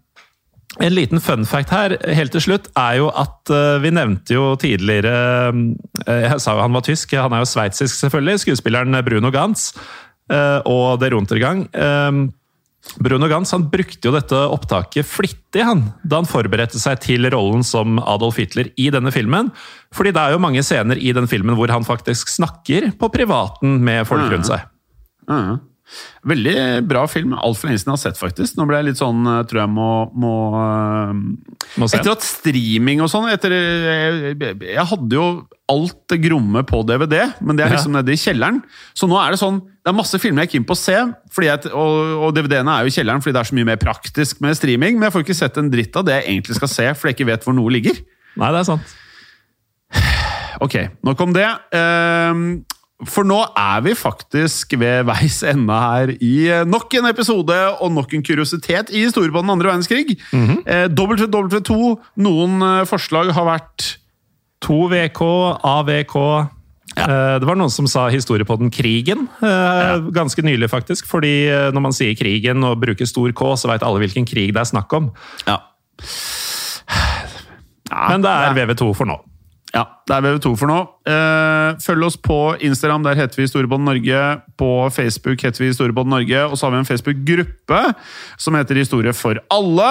en 0.82 0.94
liten 0.94 1.20
fun 1.22 1.44
fact 1.46 1.70
her, 1.70 1.94
helt 2.16 2.34
til 2.34 2.42
slutt, 2.42 2.70
er 2.78 2.98
jo 2.98 3.10
at 3.14 3.50
eh, 3.52 3.80
vi 3.84 3.92
nevnte 3.94 4.34
jo 4.34 4.54
tidligere 4.58 5.12
eh, 5.52 6.22
Jeg 6.26 6.40
sa 6.42 6.56
jo 6.56 6.64
han 6.64 6.74
var 6.74 6.86
tysk, 6.86 7.14
han 7.14 7.34
er 7.34 7.44
jo 7.44 7.50
sveitsisk 7.50 8.00
selvfølgelig. 8.00 8.42
Skuespilleren 8.42 8.98
Bruno 9.06 9.30
Gantz 9.34 9.70
eh, 10.32 10.60
og 10.66 10.98
Der 11.02 11.14
Untergang. 11.14 11.68
Um, 11.74 12.26
Bruno 13.00 13.30
Gantz 13.30 13.54
han 13.54 13.68
brukte 13.72 14.10
jo 14.10 14.12
dette 14.12 14.36
opptaket 14.36 15.06
flittig 15.08 15.62
han, 15.64 15.86
da 16.04 16.20
han 16.20 16.28
forberedte 16.28 16.80
seg 16.80 16.98
til 17.00 17.30
rollen 17.32 17.64
som 17.64 17.96
Adolf 18.02 18.36
Hitler 18.42 18.68
i 18.76 18.90
denne 18.92 19.12
filmen. 19.14 19.52
Fordi 19.94 20.12
det 20.14 20.20
er 20.20 20.34
jo 20.34 20.42
mange 20.42 20.62
scener 20.66 21.00
i 21.00 21.14
den 21.16 21.30
filmen 21.30 21.56
hvor 21.58 21.72
han 21.72 21.86
faktisk 21.86 22.34
snakker 22.34 22.90
på 22.98 23.12
privaten 23.14 23.78
med 23.86 24.04
folk 24.10 24.26
rundt 24.32 24.50
seg. 24.50 24.66
Mhm. 25.30 25.62
Veldig 26.24 26.56
bra 26.88 27.04
film. 27.10 27.34
Altfor 27.36 27.68
lenge 27.68 27.82
siden 27.82 27.92
jeg 27.92 27.98
har 27.98 28.02
sett, 28.02 28.20
faktisk. 28.20 28.56
Nå 28.58 28.66
ble 28.68 28.80
jeg 28.80 28.88
litt 28.90 29.00
sånn 29.00 29.26
eh, 29.28 29.42
Tror 29.50 29.60
jeg 29.64 29.72
må, 29.74 29.88
må, 30.16 30.32
eh, 30.60 31.12
Må. 31.80 31.88
Etter 31.88 32.14
at 32.14 32.24
streaming 32.24 33.02
og 33.04 33.10
sånn 33.12 33.28
etter, 33.32 33.54
jeg, 33.54 34.34
jeg 34.70 34.86
hadde 34.94 35.18
jo 35.18 35.28
alt 35.70 35.96
det 36.12 36.18
gromme 36.26 36.60
på 36.68 36.82
DVD, 36.84 37.22
men 37.40 37.56
det 37.56 37.64
er 37.64 37.72
liksom 37.72 37.94
nede 37.96 38.12
i 38.12 38.20
kjelleren. 38.20 38.58
Så 38.96 39.08
nå 39.08 39.16
er 39.20 39.32
det 39.32 39.40
sånn 39.40 39.62
Det 39.64 39.92
er 39.92 39.96
masse 39.96 40.18
filmer 40.20 40.44
jeg 40.44 40.50
er 40.50 40.52
keen 40.56 40.66
på 40.68 40.76
å 40.76 40.80
se, 40.80 40.98
fordi 41.32 41.48
jeg, 41.48 41.70
og, 41.72 41.94
og 42.26 42.34
DVD-ene 42.36 42.74
er 42.74 42.84
jo 42.84 42.92
i 42.92 42.96
kjelleren 42.98 43.24
fordi 43.24 43.36
det 43.36 43.40
er 43.42 43.50
så 43.50 43.56
mye 43.60 43.70
mer 43.70 43.80
praktisk 43.80 44.44
med 44.44 44.56
streaming, 44.58 44.98
men 44.98 45.08
jeg 45.08 45.16
får 45.16 45.24
ikke 45.26 45.40
sett 45.40 45.60
en 45.60 45.72
dritt 45.72 45.96
av 46.00 46.06
det 46.08 46.18
jeg 46.18 46.28
egentlig 46.32 46.58
skal 46.60 46.72
se, 46.72 46.90
fordi 46.96 47.12
jeg 47.12 47.18
ikke 47.18 47.30
vet 47.32 47.48
hvor 47.48 47.56
noe 47.56 47.72
ligger. 47.72 48.00
Nei, 48.40 48.52
det 48.52 48.62
er 48.64 48.68
sant. 48.68 48.94
Ok, 50.64 50.76
nok 51.04 51.20
om 51.20 51.34
det. 51.34 51.46
Ehm, 51.74 52.46
For 53.10 53.26
nå 53.26 53.40
er 53.58 53.80
vi 53.84 53.94
faktisk 53.98 54.74
ved 54.80 55.04
veis 55.08 55.42
ende 55.46 55.76
her 55.80 56.12
i 56.18 56.32
eh, 56.48 56.64
nok 56.68 56.94
en 56.98 57.06
episode 57.10 57.56
og 57.80 57.92
nok 57.92 58.14
en 58.16 58.22
kuriositet 58.26 58.90
i 58.94 59.04
historien 59.04 59.32
på 59.34 59.42
den 59.44 59.50
andre 59.54 59.70
verdenskrig. 59.72 60.16
Eh, 60.64 60.88
WW2, 60.88 61.78
noen 62.24 62.62
eh, 62.62 62.84
forslag 62.88 63.32
har 63.36 63.48
vært 63.52 63.94
2VK, 64.64 65.22
AVK 65.64 66.18
Eh, 66.94 67.38
Det 67.42 67.46
var 67.48 67.56
noen 67.58 67.72
som 67.74 67.88
sa 67.90 68.04
historie 68.12 68.46
på 68.46 68.54
den 68.60 68.70
krigen, 68.70 69.24
eh, 69.42 69.96
ganske 70.14 70.42
nylig 70.46 70.68
faktisk. 70.70 71.08
Fordi 71.10 71.50
når 71.74 71.82
man 71.82 71.92
sier 71.96 72.14
krigen 72.14 72.62
og 72.62 72.78
bruker 72.84 73.08
stor 73.08 73.32
K, 73.34 73.56
så 73.58 73.66
veit 73.72 73.82
alle 73.82 73.98
hvilken 74.04 74.26
krig 74.28 74.52
det 74.54 74.60
er 74.62 74.68
snakk 74.70 74.92
om. 74.94 75.08
Ja. 75.48 75.56
Men 77.90 78.22
det 78.22 78.30
er 78.30 78.54
VV2 78.54 78.92
for 78.94 79.10
nå. 79.10 79.16
Ja, 79.74 79.82
det 80.06 80.14
er 80.14 80.22
VV2 80.22 80.52
for 80.54 80.70
nå. 80.70 80.76
Eh, 81.10 81.74
følg 81.82 82.06
oss 82.06 82.16
på 82.22 82.38
Instagram, 82.62 83.02
der 83.02 83.18
heter 83.18 83.40
vi 83.40 83.48
Storebånd 83.50 83.82
Norge. 83.88 84.20
På 84.60 84.86
Facebook 84.94 85.42
heter 85.42 85.64
vi 85.64 85.72
Storebånd 85.74 86.12
Norge. 86.12 86.44
Og 86.46 86.54
så 86.54 86.68
har 86.68 86.76
vi 86.76 86.82
en 86.84 86.86
Facebook-gruppe 86.86 87.80
som 88.38 88.54
heter 88.54 88.78
Historie 88.78 89.14
for 89.16 89.40
alle. 89.50 89.88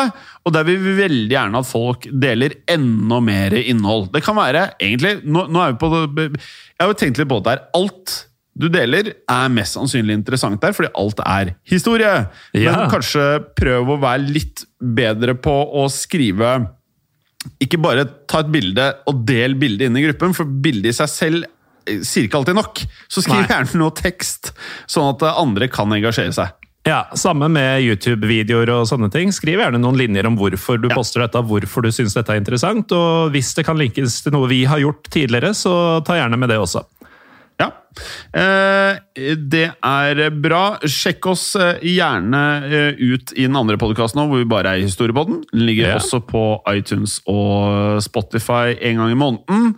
Og 0.47 0.55
der 0.55 0.67
vil 0.69 0.79
vi 0.85 0.95
veldig 1.01 1.35
gjerne 1.35 1.59
at 1.59 1.67
folk 1.67 2.07
deler 2.07 2.55
enda 2.71 3.19
mer 3.23 3.57
innhold. 3.59 4.07
Det 4.13 4.23
kan 4.23 4.39
være 4.39 4.69
egentlig 4.79 5.17
Nå, 5.23 5.47
nå 5.51 5.61
er 5.63 5.73
vi 5.73 5.81
på 5.81 5.89
Jeg 6.29 6.79
har 6.79 6.93
jo 6.93 6.99
tenkt 6.99 7.19
litt 7.19 7.31
på 7.31 7.41
det 7.43 7.51
der. 7.51 7.65
Alt 7.75 8.15
du 8.53 8.67
deler, 8.69 9.09
er 9.33 9.49
mest 9.49 9.73
sannsynlig 9.73 10.13
interessant 10.19 10.61
der, 10.61 10.75
fordi 10.77 10.91
alt 10.99 11.21
er 11.25 11.55
historie. 11.65 12.11
Ja. 12.53 12.75
Men 12.77 12.91
kanskje 12.91 13.25
prøv 13.57 13.95
å 13.95 13.99
være 14.01 14.29
litt 14.29 14.63
bedre 14.77 15.33
på 15.41 15.55
å 15.81 15.87
skrive 15.91 16.59
ikke 17.63 17.79
bare 17.81 18.05
ta 18.29 18.39
et 18.43 18.51
bilde 18.53 18.89
og 19.09 19.23
del 19.27 19.55
bildet 19.59 19.87
inn 19.89 19.97
i 19.99 20.05
gruppen, 20.07 20.33
for 20.37 20.45
bildet 20.45 20.93
i 20.93 20.97
seg 20.97 21.09
selv 21.11 21.45
eh, 21.87 22.01
sier 22.05 22.27
ikke 22.27 22.39
alltid 22.41 22.55
nok. 22.59 22.83
Så 23.11 23.23
skriv 23.25 23.41
Nei. 23.43 23.49
gjerne 23.51 23.79
noe 23.81 23.95
tekst, 23.97 24.53
sånn 24.89 25.09
at 25.15 25.25
eh, 25.27 25.39
andre 25.43 25.67
kan 25.71 25.91
engasjere 25.95 26.33
seg. 26.35 26.53
Ja, 26.83 27.05
Samme 27.15 27.47
med 27.47 27.79
YouTube-videoer 27.85 28.67
og 28.75 28.87
sånne 28.89 29.07
ting. 29.11 29.29
Skriv 29.31 29.61
gjerne 29.61 29.79
noen 29.79 29.95
linjer 29.95 30.27
om 30.27 30.35
hvorfor 30.35 30.81
du 30.83 30.89
Ja. 30.89 30.95
poster 30.97 31.21
dette, 31.23 31.39
hvorfor 31.39 31.81
du 31.85 31.91
syns 31.95 32.13
dette 32.17 32.33
er 32.33 32.41
interessant. 32.41 32.91
Og 32.91 33.31
hvis 33.31 33.53
det 33.55 33.63
kan 33.65 33.79
linkes 33.79 34.17
til 34.25 34.33
noe 34.35 34.49
vi 34.51 34.65
har 34.67 34.81
gjort 34.83 35.07
tidligere, 35.09 35.53
så 35.55 36.03
ta 36.03 36.17
gjerne 36.19 36.35
med 36.37 36.49
det 36.51 36.57
også. 36.59 36.83
Eh, 38.33 38.99
det 39.37 39.65
er 39.85 40.21
bra. 40.43 40.61
Sjekk 40.89 41.27
oss 41.31 41.43
eh, 41.59 41.77
gjerne 41.85 42.41
eh, 42.65 42.99
ut 42.99 43.33
i 43.37 43.45
den 43.47 43.57
andre 43.59 43.77
podkasten 43.81 44.21
nå, 44.21 44.27
hvor 44.31 44.41
vi 44.41 44.47
bare 44.49 44.73
er 44.75 44.81
i 44.81 44.87
Historiepodden. 44.87 45.43
Den 45.51 45.65
ligger 45.67 45.91
Ja. 45.93 45.99
også 45.99 46.21
på 46.25 46.43
iTunes 46.73 47.19
og 47.29 48.01
Spotify 48.05 48.73
en 48.79 48.97
gang 49.01 49.11
i 49.13 49.19
måneden. 49.19 49.71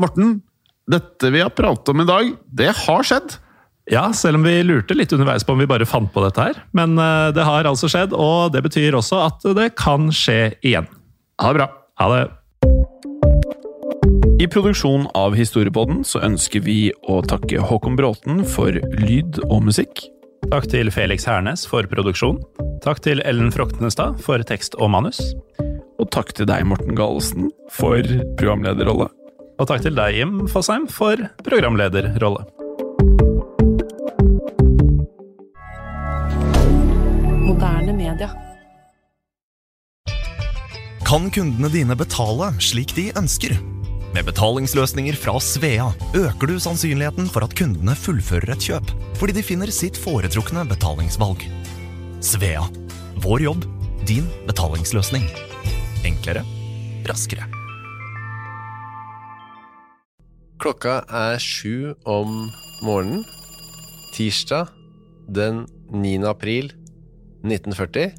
Morten, 0.00 0.34
dette 0.90 1.30
vi 1.32 1.40
har 1.44 1.52
pratet 1.54 1.88
om 1.92 2.00
i 2.02 2.08
dag, 2.08 2.32
det 2.52 2.72
har 2.86 3.06
skjedd. 3.06 3.36
Ja, 3.90 4.08
selv 4.14 4.38
om 4.38 4.44
vi 4.46 4.56
lurte 4.62 4.94
litt 4.94 5.12
underveis 5.16 5.42
på 5.46 5.52
om 5.56 5.58
vi 5.62 5.66
bare 5.70 5.86
fant 5.88 6.12
på 6.14 6.22
dette 6.24 6.44
her. 6.50 6.60
Men 6.76 6.94
det 7.34 7.44
har 7.46 7.64
altså 7.70 7.90
skjedd, 7.90 8.12
og 8.14 8.52
det 8.54 8.62
betyr 8.66 8.94
også 8.98 9.24
at 9.26 9.48
det 9.58 9.72
kan 9.80 10.10
skje 10.14 10.54
igjen. 10.62 10.86
Ha 11.40 11.52
det 11.52 11.62
bra. 11.62 11.70
Ha 12.00 12.12
det. 12.14 13.29
I 14.40 14.46
produksjonen 14.48 15.04
av 15.12 15.34
Historiepodden 15.36 15.98
så 16.08 16.22
ønsker 16.24 16.62
vi 16.64 16.88
å 17.12 17.18
takke 17.28 17.60
Håkon 17.60 17.92
Bråten 17.98 18.38
for 18.48 18.72
lyd 18.72 19.36
og 19.50 19.66
musikk. 19.66 20.00
Takk 20.46 20.64
til 20.72 20.88
Felix 20.88 21.26
Hernes 21.28 21.66
for 21.68 21.84
produksjon. 21.90 22.38
Takk 22.80 23.02
til 23.04 23.20
Ellen 23.28 23.50
Froktenestad 23.52 24.16
for 24.24 24.40
tekst 24.48 24.78
og 24.80 24.94
manus. 24.94 25.18
Og 26.00 26.08
takk 26.16 26.32
til 26.38 26.48
deg, 26.48 26.64
Morten 26.64 26.96
Galesen, 26.96 27.50
for 27.68 28.00
programlederrolle. 28.40 29.10
Og 29.60 29.68
takk 29.68 29.84
til 29.84 29.98
deg, 29.98 30.16
Jim 30.16 30.38
Fosheim, 30.48 30.86
for 30.88 31.20
programlederrolle. 31.44 32.46
Moderne 37.44 37.92
media. 37.92 38.30
Kan 41.04 41.28
kundene 41.28 41.68
dine 41.76 41.98
betale 42.00 42.54
slik 42.64 42.96
de 42.96 43.10
ønsker? 43.20 43.58
Med 44.10 44.26
betalingsløsninger 44.26 45.14
fra 45.14 45.36
Svea 45.38 45.84
øker 46.18 46.50
du 46.50 46.56
sannsynligheten 46.58 47.28
for 47.30 47.46
at 47.46 47.52
kundene 47.54 47.94
fullfører 47.94 48.56
et 48.56 48.64
kjøp, 48.66 48.88
fordi 49.20 49.36
de 49.36 49.44
finner 49.46 49.70
sitt 49.70 49.98
foretrukne 50.00 50.64
betalingsvalg. 50.66 51.44
Svea 52.18 52.64
vår 53.22 53.44
jobb, 53.44 53.66
din 54.08 54.26
betalingsløsning. 54.48 55.28
Enklere, 56.08 56.42
raskere. 57.06 57.46
Klokka 60.60 60.96
er 61.06 61.38
sju 61.38 61.94
om 62.02 62.48
morgenen. 62.82 63.22
Tirsdag 64.16 64.72
den 65.30 65.68
9. 65.94 66.16
april 66.26 66.72
1940. 67.46 68.10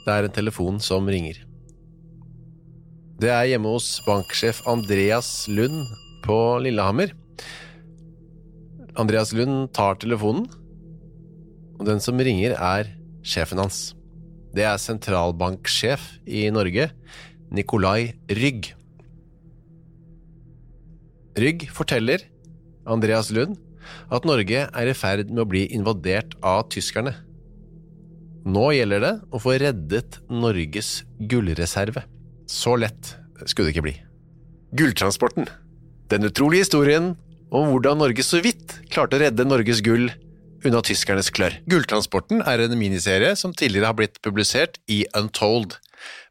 Det 0.00 0.16
er 0.16 0.26
en 0.26 0.34
telefon 0.34 0.82
som 0.82 1.06
ringer. 1.06 1.38
Det 3.20 3.28
er 3.28 3.50
hjemme 3.50 3.68
hos 3.74 3.98
banksjef 4.06 4.62
Andreas 4.70 5.44
Lund 5.52 5.90
på 6.24 6.34
Lillehammer. 6.64 7.10
Andreas 8.96 9.34
Lund 9.36 9.66
tar 9.76 9.98
telefonen, 10.00 10.46
og 11.76 11.82
den 11.84 11.98
som 12.00 12.16
ringer, 12.16 12.54
er 12.56 12.88
sjefen 13.20 13.60
hans. 13.60 13.80
Det 14.56 14.64
er 14.64 14.80
sentralbanksjef 14.80 16.06
i 16.24 16.46
Norge, 16.54 16.86
Nikolai 17.52 18.14
Rygg. 18.38 18.70
Rygg 21.44 21.66
forteller 21.76 22.24
Andreas 22.88 23.28
Lund 23.36 23.58
at 24.08 24.24
Norge 24.28 24.62
er 24.64 24.88
i 24.88 24.94
ferd 24.96 25.28
med 25.28 25.42
å 25.44 25.50
bli 25.50 25.66
invadert 25.76 26.38
av 26.40 26.70
tyskerne. 26.72 27.12
Nå 28.48 28.64
gjelder 28.78 29.04
det 29.04 29.12
å 29.28 29.42
få 29.44 29.58
reddet 29.60 30.22
Norges 30.32 31.02
gullreserve. 31.20 32.06
Så 32.50 32.74
lett 32.82 33.14
skulle 33.46 33.68
det 33.68 33.76
ikke 33.76 33.86
bli. 33.86 33.96
Gulltransporten. 34.76 35.46
Den 36.10 36.26
utrolige 36.26 36.66
historien 36.66 37.12
om 37.54 37.70
hvordan 37.70 38.00
Norge 38.02 38.24
så 38.26 38.40
vidt 38.42 38.80
klarte 38.90 39.18
å 39.18 39.22
redde 39.22 39.46
Norges 39.46 39.82
gull 39.86 40.10
unna 40.66 40.82
tyskernes 40.84 41.30
klør. 41.34 41.56
Gulltransporten 41.70 42.42
er 42.46 42.64
en 42.64 42.76
miniserie 42.78 43.32
som 43.38 43.54
tidligere 43.56 43.90
har 43.90 43.98
blitt 43.98 44.20
publisert 44.24 44.80
i 44.90 45.04
Untold. 45.16 45.78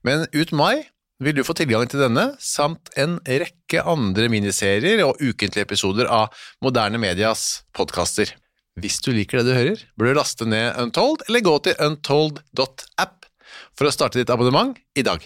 Men 0.05 0.27
ut 0.35 0.51
mai 0.55 0.89
vil 1.23 1.35
du 1.35 1.43
få 1.43 1.55
tilgang 1.57 1.87
til 1.91 2.03
denne, 2.03 2.29
samt 2.39 2.91
en 2.99 3.17
rekke 3.23 3.83
andre 3.83 4.29
miniserier 4.31 5.01
og 5.07 5.19
ukentlige 5.19 5.65
episoder 5.67 6.07
av 6.07 6.35
Moderne 6.63 7.01
Medias 7.01 7.65
podkaster. 7.75 8.31
Hvis 8.79 9.01
du 9.03 9.11
liker 9.11 9.41
det 9.41 9.49
du 9.49 9.57
hører, 9.57 9.81
bør 9.99 10.11
du 10.11 10.19
laste 10.21 10.47
ned 10.47 10.77
Untold, 10.79 11.25
eller 11.27 11.43
gå 11.43 11.57
til 11.65 11.75
untold.app 11.83 13.27
for 13.75 13.89
å 13.89 13.91
starte 13.91 14.21
ditt 14.21 14.31
abonnement 14.31 14.77
i 14.95 15.03
dag. 15.03 15.25